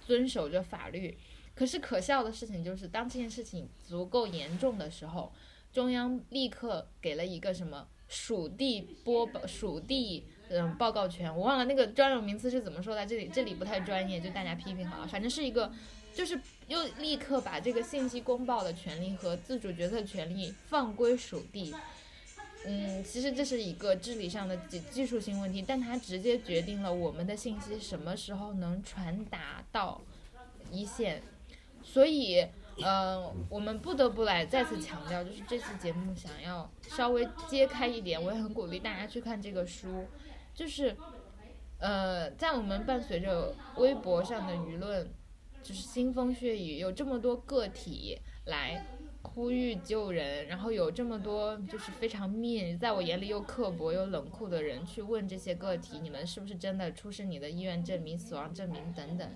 [0.05, 1.17] 遵守着法律。
[1.55, 5.33] 可是可笑的事情就是，当这件事情足够严重的时候，
[5.73, 15.07] 中央立刻给了一个什么属地播报、属地嗯报告权，我忘了那个专有名词是怎么说的，这里这里不太专业，就大家批评好了。
[15.07, 15.73] 反正是一个，
[16.13, 16.39] 就是
[16.69, 21.75] 又立刻把这个信息公报的权利和自主决策权利放归属地。
[22.65, 30.01] 嗯，其实这是一个治理上的技技术性问题，但它直接决定了我们的信息什么时候能传达到
[30.73, 31.23] 一线。
[31.85, 32.45] 所以，
[32.85, 40.05] 嗯，我们不得不来再次强调，就是这期节目想要稍微揭开一点，我也很鼓励大家去看这个书，
[40.53, 40.97] 就是，
[41.79, 45.09] 呃，在我们伴随着微博上的舆论，
[45.67, 48.87] 就是腥风血雨，有这么多个体来
[49.21, 59.29] 呼吁救人，然后有这么多就是非常 mean，在我眼里又刻薄又冷酷的人去问这些个体，你们是不是真的出示你的医院证明、死亡证明等等，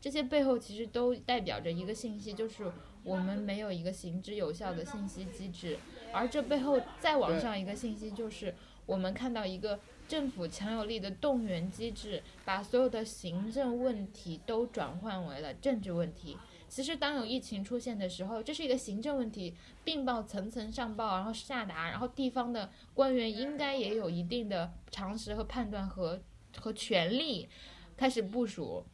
[0.00, 2.64] 这些背后其实都代表着一个信息，就是
[3.02, 5.76] 我们没有一个行之有效的信息机制，
[6.14, 8.54] 而这背后再往上一个信息就是
[8.86, 9.78] 我们看到一个。
[10.06, 16.36] 政府强有力的动员机制，把所有的行政问题都转换为了政治问题。
[16.68, 26.20] 其实，当有疫情出现的时候，这是一个行政问题，病报层层上报，然后下达，然后地方的官员应该也有一定的常识和判断和
[26.58, 27.48] 和权利，
[27.96, 28.84] 开始部署。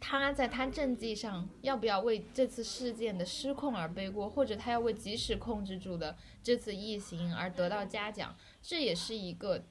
[0.00, 9.64] 他在他政绩上要不要为这次事件的失控而背锅，或者他要为及时控制住的这次疫情而得到嘉奖，这也是一个。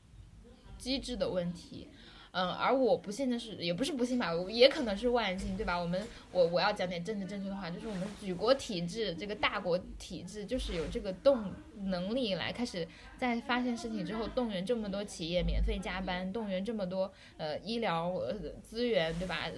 [0.84, 1.88] 机制的问题，
[2.32, 5.78] 嗯，而我不信的是，也不是不信吧，也可能是万幸，对吧？
[5.80, 11.54] 我们，我我要讲点政治正确的话，就是我们举国体制，这个大国体制，就是有这个动
[11.86, 12.86] 能力来开始
[13.18, 18.22] 在发现事情之后，动员这么多企业免费加班，动员这么多呃医疗
[18.62, 19.50] 资源，对吧？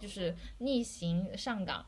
[0.00, 1.84] 就是逆行上岗，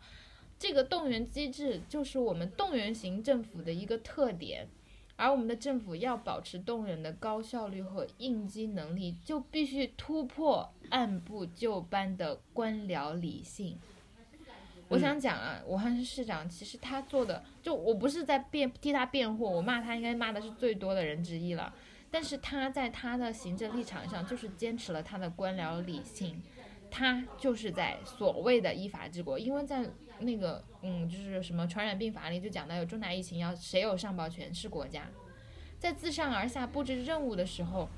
[0.58, 4.68] 这个动员机制就是我们动员型政府的一个特点。
[5.16, 13.78] 而我们的政府要保持动员的高效率和应激能力，就必须突破按部就班的官僚理性。
[14.88, 21.72] 我想讲啊，武汉市市长其实他做的，就我不是在辩替他辩护，我骂他应该骂的是最多的人之一了。
[22.10, 26.40] 但是他在他的行政立场上，就是坚持了他的官僚理性，
[26.94, 29.84] 他就是在所谓的依法治国，因为在。
[30.20, 35.08] 那个，嗯，就是什么传染病法里就讲到有重大疫情要谁有上报权是国家，
[35.80, 37.88] 在自上而下布置任务的时候，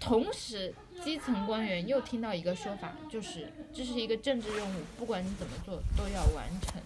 [0.00, 0.74] 同时
[1.04, 6.82] 基层官员又听到一个说法，就是这是一个政治任务，不管你怎么做都要完成，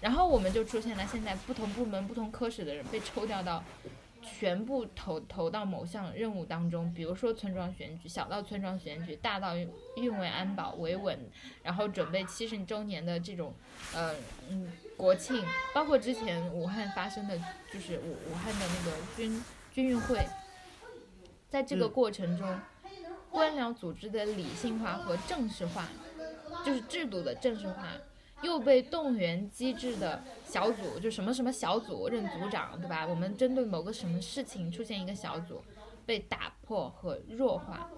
[0.00, 3.64] 然后我们就出现了现在不同部门、不同科室的人被抽调到。
[4.22, 9.56] 全部投投到某项任务当中，比如说村庄选举，小到村庄选举，大到
[9.96, 11.18] 运维安保维稳，
[11.62, 13.54] 然后准备七十周年的这种，
[13.94, 14.14] 呃
[14.48, 15.44] 嗯国庆，
[15.74, 17.38] 包括之前武汉发生的
[17.72, 19.42] 就是武武汉的那个军
[19.72, 20.24] 军运会，
[21.48, 22.60] 在这个过程中，
[23.30, 25.88] 官僚组织的理性化和正式化，
[26.64, 27.88] 就是制度的正式化。
[28.42, 33.06] 又被动员机制的小组，就什么什么小组任组长，对吧？
[33.06, 35.62] 我们针对某个什么事情出现一个小组，
[36.06, 37.90] 被打破和弱化，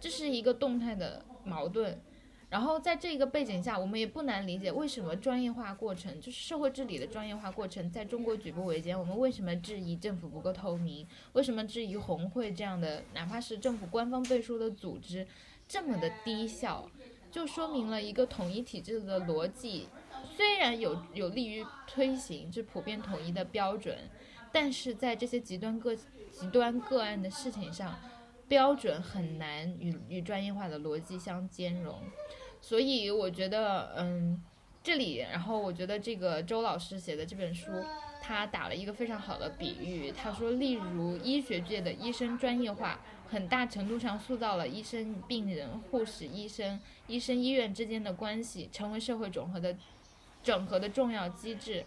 [0.00, 2.00] 这是一个动态的矛盾。
[2.48, 8.98] 然后在这个背景下，我们也不难理解为什么专业化过程，就是社会治理的专业化过程，在中国举步维艰。
[8.98, 11.06] 我们为什么质疑政府不够透明？
[11.34, 15.24] 为什么质疑红会这样的，哪怕是政府官方背书的组织，
[15.68, 16.90] 这么的低效？
[17.30, 19.88] 就说明了一个统一体制的逻辑，
[20.36, 23.96] 虽然有有利于推行这普遍统一的标准，
[24.50, 27.96] 但是在这些极端个极端个案的事情上，
[28.48, 32.02] 标准很难与与专业化的逻辑相兼容。
[32.60, 34.42] 所以我觉得，嗯，
[34.82, 37.70] 这里，然后我觉得这个周老师写的这本书，
[38.20, 43.00] 他打了一个非常好的比喻，他说，例如医学界的医生专业化。
[43.30, 49.76] 很大程度上塑造了医生、病人、护士、医生、医生医院之间的关系，成为社会整合的、
[50.42, 51.84] 整合的重要机制。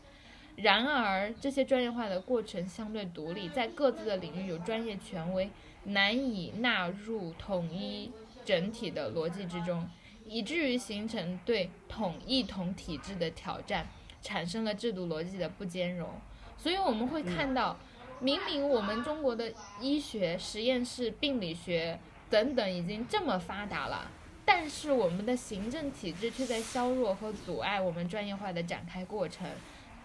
[0.55, 5.49] 然而，这些专业化的过程相对独立，在各自的领域有专业权威，
[5.83, 8.09] 难以纳入统一
[8.45, 9.85] 整体的逻辑之中，
[10.25, 13.85] 以至于形成对统一统体制的挑战，
[14.21, 16.09] 产生了制度逻辑的不兼容。
[16.57, 17.77] 所以，我们会看到。
[18.23, 19.51] 明明我们中国的
[19.81, 21.99] 医学实验室、病理学
[22.29, 24.09] 等等已经这么发达了，
[24.45, 29.45] 但是我们的行政体制却在削弱和阻碍我们专业化的展开过程。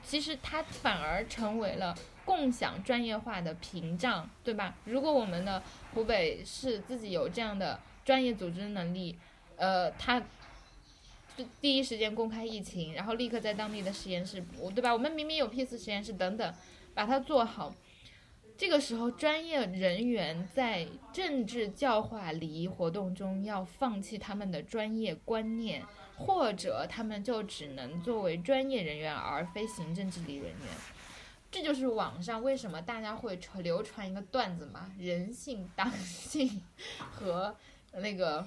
[0.02, 4.74] 其实它反而成为了共享专业化的屏障，对吧？
[4.84, 5.62] 如果我们的
[5.94, 9.16] 湖北是自己有这样的专业组织能力，
[9.54, 10.20] 呃，它
[11.60, 14.42] 第一时间公开疫情，然后立刻在当地的实验室，
[14.74, 14.92] 对吧？
[14.92, 16.54] 我们明明有 P 四实验室等等，
[16.94, 17.72] 把它做好。
[18.58, 25.80] 这个时候，专业人员在政治教化礼仪活动中要放弃他们的专业观念，
[26.16, 30.58] 或者他们就只能作为专业人员而非行政治理人员。
[31.52, 36.60] 这就是网上为什么大家会传流传一个段子嘛，人性、党性
[36.98, 37.56] 和
[37.92, 38.44] 那个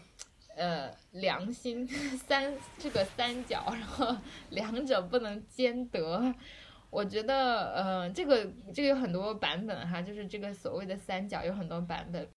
[0.57, 1.87] 呃良心
[2.27, 4.13] 三这个三角，然后
[4.49, 6.35] 两者不能兼得。
[6.91, 12.27] 我觉得，呃，这个这个有很多版本哈，就是这个所谓的三角有很多版本。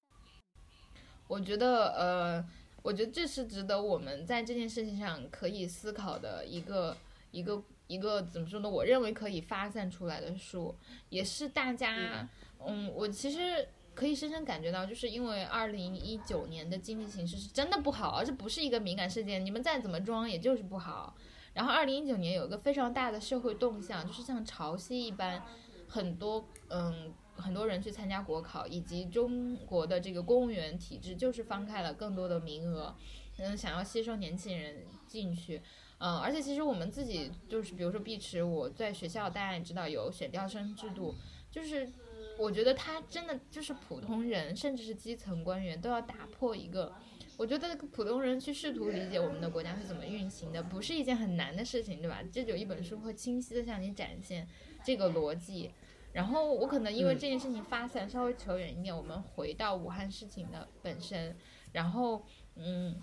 [1.26, 2.48] 我觉得，呃，
[2.82, 6.96] 我觉得这是值得我们在这件事情上可以思考的一个
[7.32, 8.70] 一个一个怎么说呢？
[8.70, 10.72] 我认为可以发散出来的书，
[11.08, 12.28] 也是大家，
[12.64, 21.12] 嗯，我其实可以深深感觉到，就是因为二零一九年的经济形势是真的不好，而这不是一个敏感事件，你们再怎么装，也就是不好。
[21.54, 25.42] 然后二零一九年有一个非常大的社会动向，就是像潮汐一般，
[25.88, 27.14] 很多嗯。
[27.36, 32.94] 很多人去参加国考，以及中国的这个公务员体制就是放开了更多的名额，
[33.38, 35.60] 嗯，想要吸收年轻人进去，
[35.98, 41.12] 嗯，而且其实我们自己就是，比如说碧池，我在学校大家也知道有选调生制度，
[41.50, 41.92] 就是
[42.38, 46.92] 我觉得他真的就是普通人，甚至是基层官员都要打破一个，
[47.36, 52.22] 我觉得普通人去试图理解我们的国家是怎么运行的，不是一件很难的事情，对吧？
[52.32, 54.46] 这有一本书会清晰的向你展现
[54.84, 55.72] 这个逻辑。
[56.12, 61.36] 然后我可能因为这件事情发散稍微扯远一点，我们回到武汉事情的本身。
[61.72, 62.24] 然后，
[62.54, 63.02] 嗯，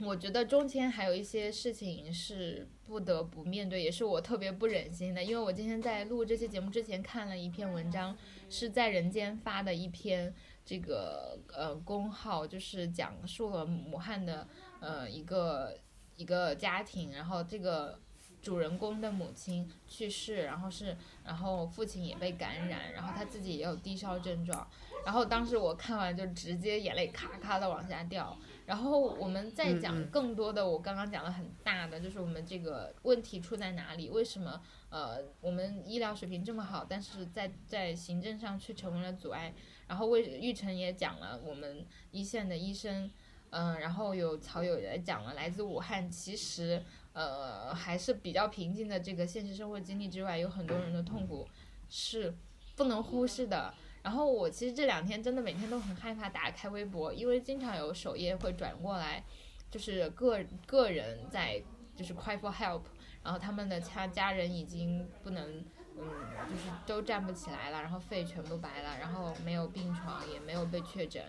[0.00, 5.22] 我觉得中间还有一些事情是不得不面对，也是我特别不忍心的。
[5.22, 8.16] 因为我今天在录这期节目之前看了一篇文章，
[8.48, 10.34] 是在人间发的一篇
[10.66, 14.46] 这个呃公号，就是讲述了武汉的
[14.80, 15.78] 呃一个
[16.16, 17.98] 一个家庭，然后这个。
[18.42, 24.64] 主人公的母亲去世，然后是，然后父亲也被感染，然后他自己也有低烧症状，
[25.04, 28.38] 然后当时我看完就直接眼泪咔咔的往下掉。
[28.64, 34.08] 然后我们再讲更多的，我刚刚讲了很大的，就是我们这个问题出在哪里？
[34.10, 39.52] 为什么呃我们医疗水平这么好，但是在在行政上却成为了阻碍？
[39.88, 43.10] 然后魏玉成也讲了我们一线的医生，
[43.50, 46.82] 嗯，然后有曹友也讲了来自武汉，其实。
[47.16, 51.48] 呃，还是比较平静的这个现实生活经历之外，有很多人的痛苦
[51.88, 52.36] 是
[52.76, 53.72] 不能忽视的。
[54.02, 59.24] 然后我其实这两天真的每天都很害怕打开微博，因为经常有首页会转过来，
[59.70, 61.58] 就是个个人在
[61.96, 62.82] 就是 cry for help，
[63.24, 65.64] 然后他们的家家人已经不能，
[65.98, 71.22] 嗯，就是都站不起来了，然后肺全部白了，然后没有病床，也没有被确诊，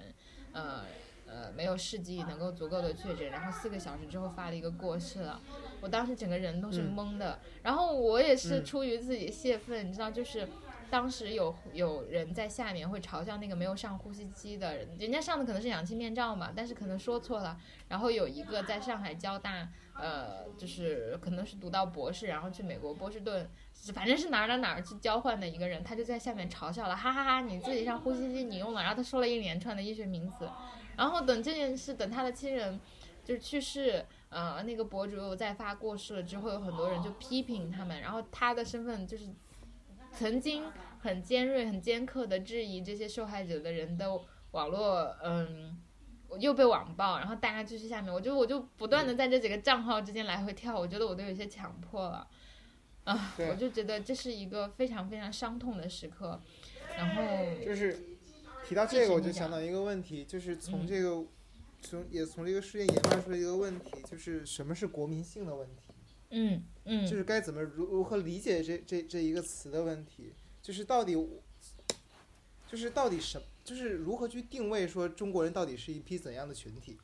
[0.52, 0.84] 呃
[1.26, 5.42] 呃，没有试剂能够足够的确诊，然后四个小时之后发了一个过世了。
[5.80, 10.48] 我当时整个人都是懵的，然后我也是出于自己泄愤，你知道，就是
[10.90, 17.58] 当时有有人在下面会嘲笑那个没有上呼吸机的人，人家上的可能是氧气面罩嘛，但是可能说错了。
[17.88, 23.50] 然后有一个在上海交大，呃，就是可能是读到博士，然后去美国波士顿，
[23.94, 30.50] 反正是哪儿哪哪儿去交换的一个人，他就在下面嘲笑了，哈哈哈，你自己上呼吸机你用了，然后他说了一连串的医学名词，
[30.96, 32.80] 然后等这件事，等他的亲人
[33.24, 34.06] 就是去世。
[34.30, 39.24] 呃，那个博主在发过世了之后，有很多人就批评他们，然后他的身份就是
[40.18, 40.64] 曾经
[41.00, 44.20] 很尖锐、很尖刻的质疑这些受害者的人的
[44.52, 45.78] 网络，嗯，
[46.40, 52.28] 又被网暴，然后大家继续下面，我就我就不断的在这几个账号之间来回跳，我觉得我都有些强迫了，
[53.04, 56.42] 啊，我就觉得这是一个非常非常伤痛的时刻，
[56.98, 57.24] 然后
[57.64, 57.98] 就是
[58.68, 61.26] 提到这个，我就想到一个问题，就是从这个。
[61.80, 65.94] 从也从这个事件研发出了一个问题，就是什么是国民性的问题？
[66.32, 70.32] 嗯就是该怎么如如何理解这这这一个词的问题？
[70.62, 71.14] 就是到底，
[72.70, 76.98] 就是到底什，就是如何去定位说中国人到底是一批怎样的群体？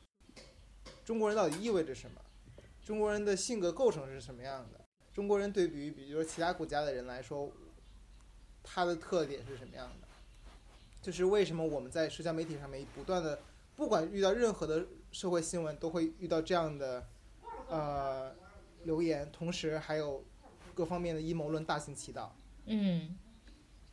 [1.04, 2.20] 中国人到底意味着什么？
[2.84, 4.80] 中国人的性格构成是什么样的？
[5.12, 7.50] 中国人对比于比如说其他国家的人来说，
[8.62, 10.08] 他的特点是什么样的？
[11.02, 13.38] 就是为什么我们在社交媒体上面不断的。
[13.76, 17.04] 不管遇到任何的社会新闻，都会遇到这样的
[17.68, 18.32] 呃
[18.84, 20.24] 留言，同时还有
[20.74, 22.34] 各方面的阴谋论大行其道。
[22.66, 23.16] 嗯，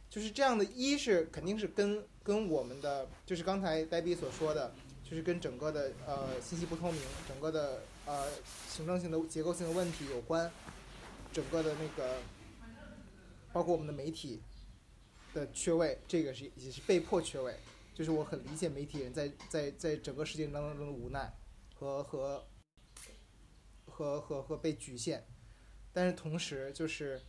[0.10, 4.74] 就是这样的，一是肯定是跟跟我们的，就是刚才呆逼所说的，
[5.04, 8.28] 就是跟整个的呃信息不透明，整个的呃
[8.70, 10.52] 行政性的结构性的问题有关，
[11.34, 12.18] 整个的那个
[13.52, 14.42] 包括我们的媒体
[15.34, 17.56] 的缺位，这个是也是被迫缺位。
[17.94, 21.32] 就是我很理解媒体人在在在整个事件当中的无奈
[21.76, 22.44] 和和
[24.02, 25.22] 和和和被局限，
[25.93, 27.22] 但是同时就是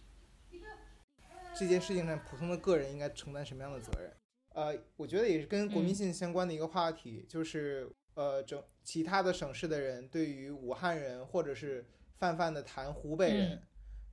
[1.54, 4.10] 这件事情上普通的个人应该承担什么样的责任？
[4.54, 11.84] 呃，我觉得也是跟国民性相关的一个话题，就是呃，整其他的省市的人对于武汉人或者是
[12.16, 13.62] 泛泛的谈湖北人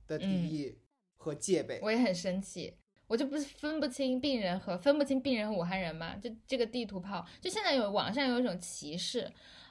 [0.06, 0.76] 的敌意
[1.16, 2.76] 和戒备，我也很生气。
[3.06, 6.14] 我就不是分不清病人和分不清病人和武汉人嘛？
[6.16, 9.28] 就这个地图炮，就现在有网上有一种歧视，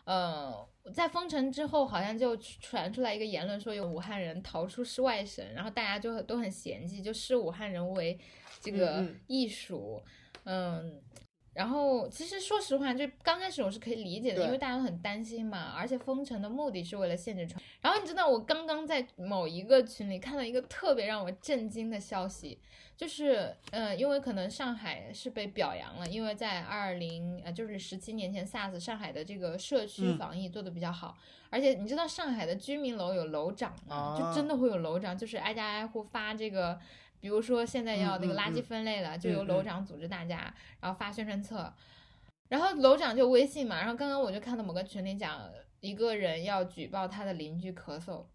[0.09, 8.19] 呃，在封城之后，好像就传出来一个言论，说有武汉人逃出是外省，然后大家就都很嫌弃，就视武汉人为
[8.59, 10.01] 这个艺术，
[10.45, 10.99] 嗯，
[11.59, 17.61] 然后其实说实话，就刚开始我是可以理解的，因为大家都很担心嘛，而且封城的目的是为了限制传。
[17.81, 22.57] 然后你知道，我刚刚在某一个群里看到一个特别让我震惊的消息，
[22.95, 31.17] 就是呃，因为可能上海是被表扬了，因为在二零呃就是十七年前 SARS 上海的这个社区嗯防疫做的比较好，
[31.49, 34.15] 而且你知道上海的居民楼有楼长吗？
[34.15, 36.79] 啊就真的会有楼长，就是挨家挨户发这个。
[37.19, 41.73] 比如说现在要那个垃圾嗯分类了，就由楼长组织大家，然后发宣传册，
[42.47, 45.51] 然后楼长就微信嘛，然后刚刚我就看到某个群里讲，
[45.81, 48.25] 一个人要举报他的邻居咳嗽。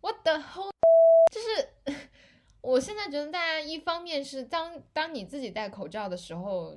[0.00, 0.70] What the whole？
[1.32, 1.98] 就是
[2.60, 6.76] 我现在觉得大家一方面是当当你自己戴口罩的时候，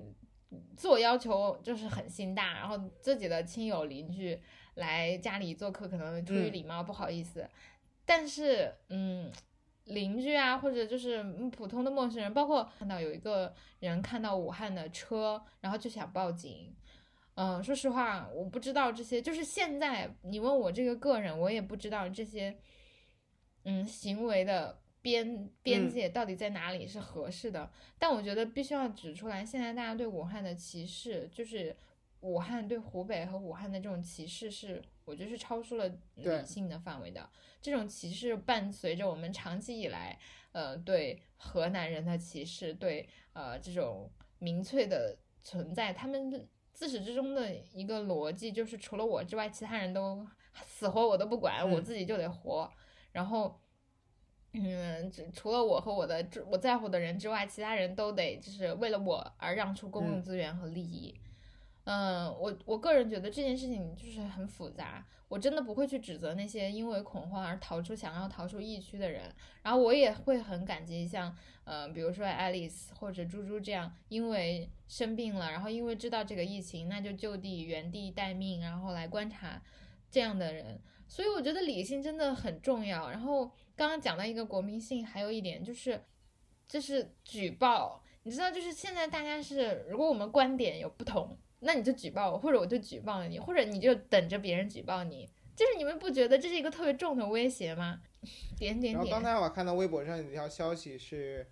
[0.76, 4.42] 自我要求就是很心大，然后自己的亲友邻居
[4.76, 7.48] 来家里做客，可能出于嗯礼貌、不好意思，
[8.08, 9.32] 但是嗯。
[9.90, 16.76] 邻居啊，或者就是嗯普通的陌生人，包括看到有一个人看到武汉的车，然后就想报警。
[17.36, 22.60] 嗯，说实话，我不知道这些，就是现在你问我这个个人，我也不知道这些，
[23.64, 27.72] 嗯，行为的边边嗯界到底在哪里是合适的。
[27.98, 31.74] 但我觉得必须要指出来，现在大家对武汉的歧视，就是
[32.22, 37.30] 武汉对湖北和武汉的这种歧视是，我觉得是超出了对理性的范围的。
[37.62, 40.18] 这种歧视伴随着我们长期以来，
[40.52, 44.10] 呃，对河南人的歧视，对呃这种
[44.40, 50.26] 民粹的存在，他们自始至终的一个逻辑就是，除了我之外，其他人都
[50.66, 52.72] 死活我都不管，我嗯自己就得活。
[53.12, 53.60] 然后，
[54.54, 61.16] 嗯，只除了我和我的我在乎的人之外，其他人都得就是为了我而让出公共嗯资源和利益。
[61.20, 61.27] 嗯，
[61.90, 69.34] 嗯我我个人觉得这件事情就是很复杂，我真的不会去指责那些因为恐慌而逃出想要逃出疫区的人，
[69.64, 71.34] 然后我也会很感激像
[71.64, 79.62] 呃，比如说爱丽丝或者猪猪这样，因为生病了，然后因为知道这个疫情，那就就地原地待命，然后来观察
[80.12, 83.10] 这样的人，所以我觉得理性真的很重要。
[83.10, 83.46] 然后
[83.78, 86.04] 刚刚讲到一个国民性，还有一点就是，
[86.68, 91.38] 就是举报，你知道，就是现在大家是，如果我们观点有不同。
[91.60, 98.02] 那你就举报我，或者我就举报你，或者你就等着别人举报你，就是你们不觉得这是一个特别重的威胁吗？
[98.58, 101.48] 点点然后刚，才我看到微博上有一条消息是，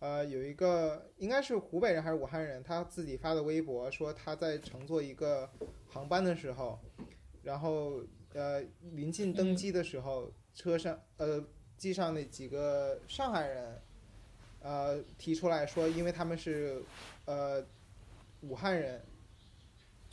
[0.00, 5.48] 呃，有一个应该是湖北人还是武汉人，他自己发的微博说他在乘坐一个
[5.88, 6.78] 航班的时候，
[7.42, 8.02] 然后
[8.34, 8.60] 呃
[8.92, 11.42] 临近登机的时候，车上呃
[11.76, 13.82] 机上那几个上海人，
[14.60, 16.82] 呃提出来说，因为他们是
[17.24, 17.64] 呃
[18.42, 19.02] 武汉人，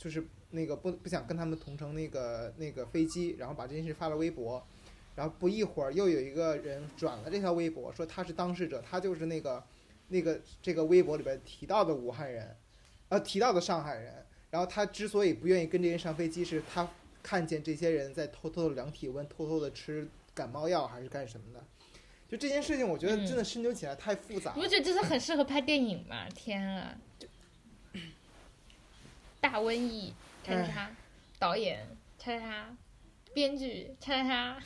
[0.06, 4.64] 就是那个不不想跟他们同乘那个那个飞机，然后把这件事发了微博。
[5.16, 9.64] 然后不一会儿又有一个人转了这条微博，说他是当事者，他就是那个
[10.06, 12.56] 那个这个微博里边提到的武汉人，
[13.08, 14.24] 呃提到的上海人。
[14.48, 16.88] 然后他之所以不愿意跟这些人上飞机，是他
[17.20, 21.64] 看见这些人在偷偷的量体温，偷偷的吃感冒药还是干什么的。
[22.28, 24.56] 就这件事情，我觉得真的深究起来太复杂了。
[24.56, 26.28] 你不觉得这是很适合拍电影吗？
[26.34, 27.26] 天啊，就
[29.48, 30.12] 大瘟疫，
[30.44, 30.90] 叉叉叉，
[31.38, 31.78] 导演，
[32.18, 32.76] 叉叉叉，
[33.32, 34.56] 编剧，叉叉叉。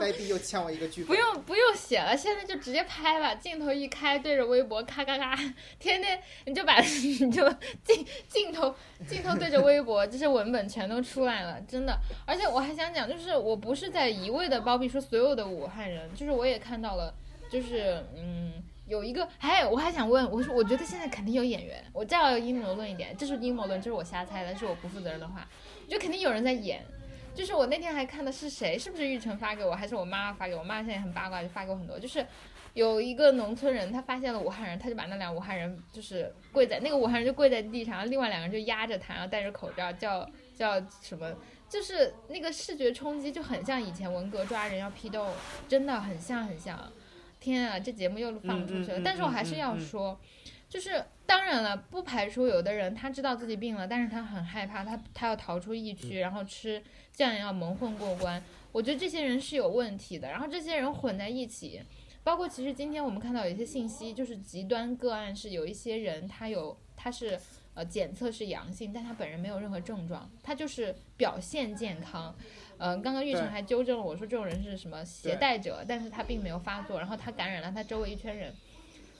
[0.00, 1.08] 呆逼又欠我一个剧本。
[1.08, 5.36] 不用不用写了，现在就直接拍吧，镜头一开，对着微博咔咔咔，
[5.78, 7.46] 天天你就把你就
[7.84, 8.74] 镜镜头
[9.06, 11.94] 镜头对着微博， 这些文本全都出来了，真的。
[12.24, 17.12] 而且我还想讲，就是我不是在一味的包庇说所有的武汉人，就是我也看到了，
[17.50, 18.54] 就是嗯。
[18.90, 25.46] 有一个，还我还想问，我说我觉得现在肯定有演员，我再要阴谋论一点，这是阴谋论，这是我瞎猜的，是我不负责任的话，
[25.84, 26.84] 我觉得肯定有人在演，
[27.32, 30.58] 就是我那天还看的是谁，是不是玉成发给我，还是我妈妈发给我？
[30.58, 32.00] 我妈现在也很八卦，就发给我很多。
[32.00, 32.26] 就是
[32.74, 41.32] 有一个农村人，他发现了武汉人，他就把那俩武汉人就是跪在那个武汉人就跪在地上，另外两个人就压着他，然后戴着口罩，叫叫什么？
[41.68, 45.28] 就是那个视觉冲击就很像以前文革抓人要批斗，
[45.68, 46.92] 真的很像很像。
[47.40, 50.20] 天啊，这节目又放出去了，但是我还是要说。
[50.68, 56.80] 就是当然了，不排除有的人他知道自己病了，但是他很害怕，他他要逃出疫区，然后吃
[57.12, 58.40] 酱要蒙混过关。
[58.70, 61.82] 我觉得这些人是有问题的，然后这些人混在一起，
[62.22, 67.36] 包括其实今天我们看到有一些信息，就是极端个案是有一些人他有他是
[67.74, 72.34] 呃检测是阳性，但他本人没有任何症状，他就是表现健康。
[72.78, 78.52] 嗯、呃，刚刚玉成还纠正了我说这种人是什么携带者，但是他并没有发作，然后他感染了他周围一圈人。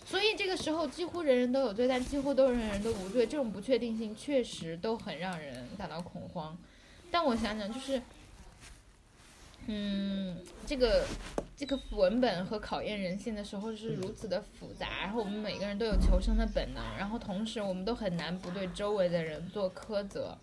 [0.07, 6.57] 所以这个时候几乎人人都有罪，但几乎都人人都无罪，这种不确定性确实都很让人感到恐慌。
[7.11, 8.01] 但我想想，就是，
[9.73, 11.07] 嗯，这个
[11.57, 20.37] 这个文本和考验人性的时候是如此的复杂，然后我们每个人都有求生的本能，然后同时我们都很难不对周围的人做苛责，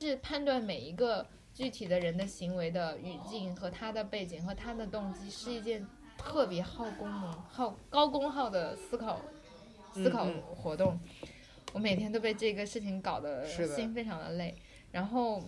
[0.00, 1.24] 是判断每一个
[1.54, 5.86] 具体的人的行为的语境和他的背景和他的动机是一件
[6.18, 9.20] 特别耗功能、耗高功耗的思考
[9.94, 10.42] 思考嗯。
[10.56, 10.98] 活动。
[11.72, 14.54] 我每天都被这个事情搞得心非常的累，
[14.90, 15.42] 然后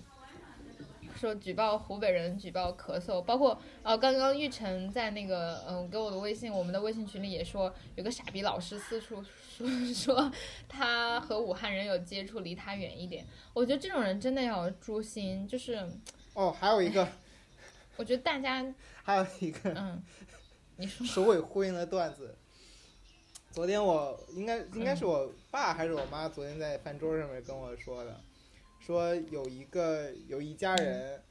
[1.15, 9.23] 说举报湖北人举报咳嗽，包括呃刚刚玉成在那个嗯、给我的微信，我们的微信群里也说有个傻逼老师四处
[9.57, 10.33] 说 说
[10.69, 13.25] 他和武汉人有接触，离他远一点。
[13.53, 15.89] 我觉得这种人真的要诛心，就是
[16.35, 17.07] 哦，还有一个，
[17.97, 18.65] 我觉得大家
[19.03, 20.03] 还有一个嗯，
[20.77, 22.37] 你说首尾呼应的段子。
[23.53, 28.21] 昨天我应该应该是我爸还是我妈昨天在饭桌上面跟我说的，
[28.85, 31.23] 说有一个有一家人，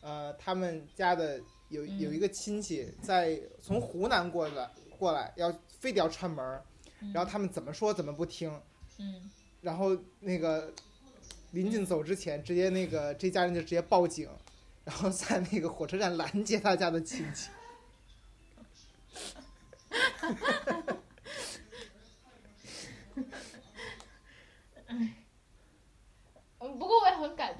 [0.00, 6.64] 呃，他们家的有嗯有一个亲戚在从湖南过来过来，要非得要串门儿，
[7.12, 8.48] 然后他们怎么说怎么不听，
[8.98, 9.28] 嗯。
[9.60, 10.72] 然后那个
[11.50, 14.30] 临近走之前，直接那个这家人就直接报警，
[14.84, 17.50] 然后在那个火车站拦截他家的亲戚。
[24.86, 25.19] 嗯，不过我也很感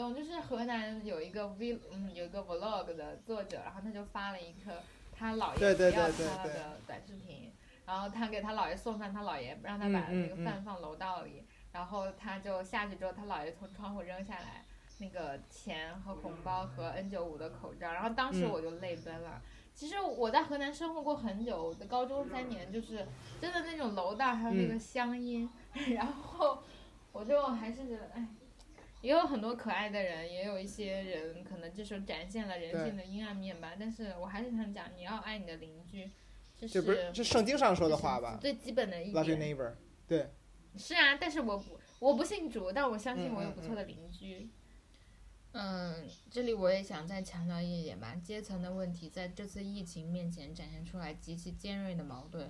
[0.01, 4.83] 动，就是河南有一个 v 嗯有一个 vlog 的作者，然后他就发了一个
[5.13, 7.53] 他姥爷不要他的短视频，
[7.87, 14.65] 然后他给他姥爷送饭，他姥爷让他把那个嗯饭放楼道里，然后他就下去之后，他姥爷从窗户扔下来
[14.99, 19.43] 那个钱和红包和 N 9 5的口罩，然后当时嗯我就泪奔了。
[19.75, 23.07] 其实我在河南生活过很久，我的高中三年就是
[23.41, 25.49] 真的那种楼道还有那个嗯乡音，
[25.95, 26.63] 然后
[27.13, 28.27] 我就还是觉得哎。
[29.03, 33.73] 也有很多可爱的人，也有一些人可能这时候展现了人性的阴暗面吧。
[33.79, 36.11] 但是我还是想讲，你要爱你的邻居，
[36.59, 39.57] 这这不是是这圣经上说的话吧最基本的一？Love your 点。
[39.57, 39.73] neighbor。
[40.07, 40.31] 对，
[40.77, 44.51] 是啊，但是我不我不信主，但我相信我有不错的邻居。
[45.53, 52.49] 嗯，这里我也想再强调一点吧，阶层的问题在这次疫情面前展现出来极其尖锐的矛盾。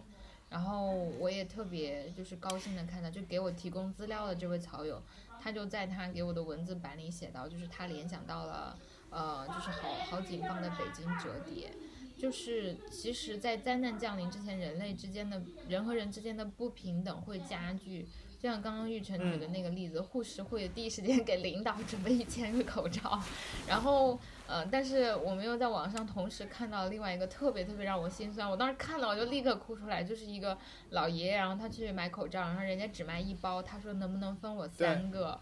[0.50, 5.00] 然后我也特别就是高兴的看到，就给我提供资料的这位草友，
[5.42, 8.78] 他就在他给我的文字版里写到，就是他联想到了，
[9.08, 11.72] 呃，就是好好警方的北京折叠，
[12.18, 18.06] 就是其实，在灾难降临之前，人类之间的人和人之间的不平等会加剧。
[18.38, 23.22] 就像刚刚玉成举的那个例子，护士会第一时间给领导准备一千个口罩，
[23.66, 24.18] 然后，
[24.50, 30.58] 呃，但是我们又在网上同时看到另外一个特别特别让我心酸，我当时看到我就立刻哭出来，就是一个
[30.90, 35.38] 老爷爷，然后他去买口罩，然后人家只卖一包，他说能不能分我三个，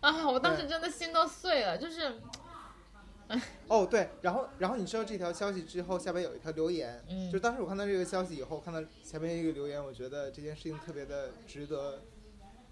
[0.00, 2.20] 啊，我当时真的心都碎了，就是，
[3.68, 12.02] 哦对，然后然后你知道这条消息之后，下边有一条留言，嗯就当时我看到这个消息以后，看到前面一个留言，我觉得这件事情特别的值得，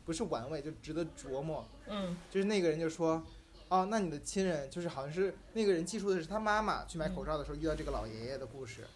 [0.05, 1.67] 不是玩味，就值得琢磨。
[1.87, 3.23] 嗯就是那个人就说，
[3.69, 8.87] 哦，那你的亲人就是好像是那个人记述的是他妈妈去买口罩的时候遇到这个老爷爷的故事，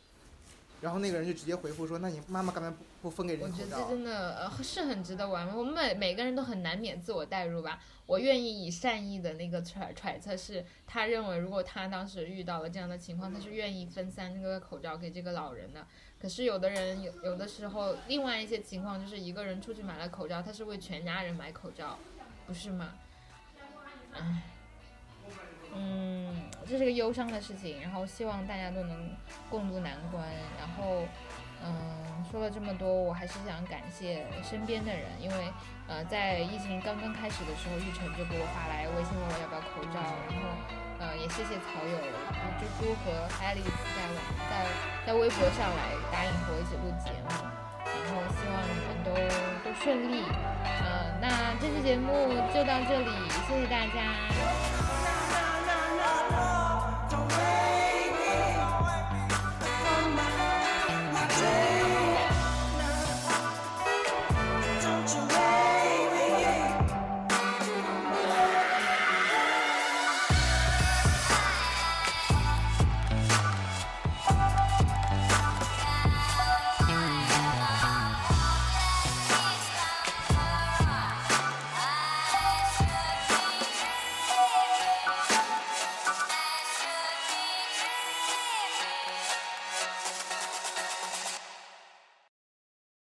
[0.80, 3.64] 然后那个人就直接回复说，那你妈妈干嘛不不分给人口罩？
[3.64, 5.54] 觉得这真的呃是很值得玩味。
[5.54, 7.80] 我们每每个人都很难免自我代入吧。
[8.06, 15.86] 我愿意以善意的那个揣揣测是，他认为如果他当时遇到了这样的情况，他是愿意分三个口罩给这个老人的。
[16.20, 21.98] 可是有的人有有的时候，另外一些情况就是一个人出去买了口罩，他是为全家人买口罩，
[22.46, 22.94] 不是吗？
[24.12, 24.42] 唉，
[25.74, 26.34] 嗯，
[26.66, 29.10] 这是个忧伤的事情，然后希望大家都能
[29.50, 30.24] 共度难关，
[30.58, 31.04] 然后。
[31.64, 35.46] 嗯，说了这么多，我还是想感谢身边的人，因为
[35.86, 40.58] 呃，在疫情刚刚开始的时候，玉成就给我发来微信问我要不要口罩，然后
[40.98, 41.94] 呃，也谢谢草友
[42.58, 44.18] 猪猪和爱丽丝在网
[44.50, 44.66] 在
[45.06, 47.30] 在微博上来答应和我一起录节目，
[47.86, 49.14] 然后希望你们都
[49.62, 50.26] 都顺利。
[50.82, 52.10] 呃，那这期节目
[52.52, 55.01] 就到这里，谢谢大家。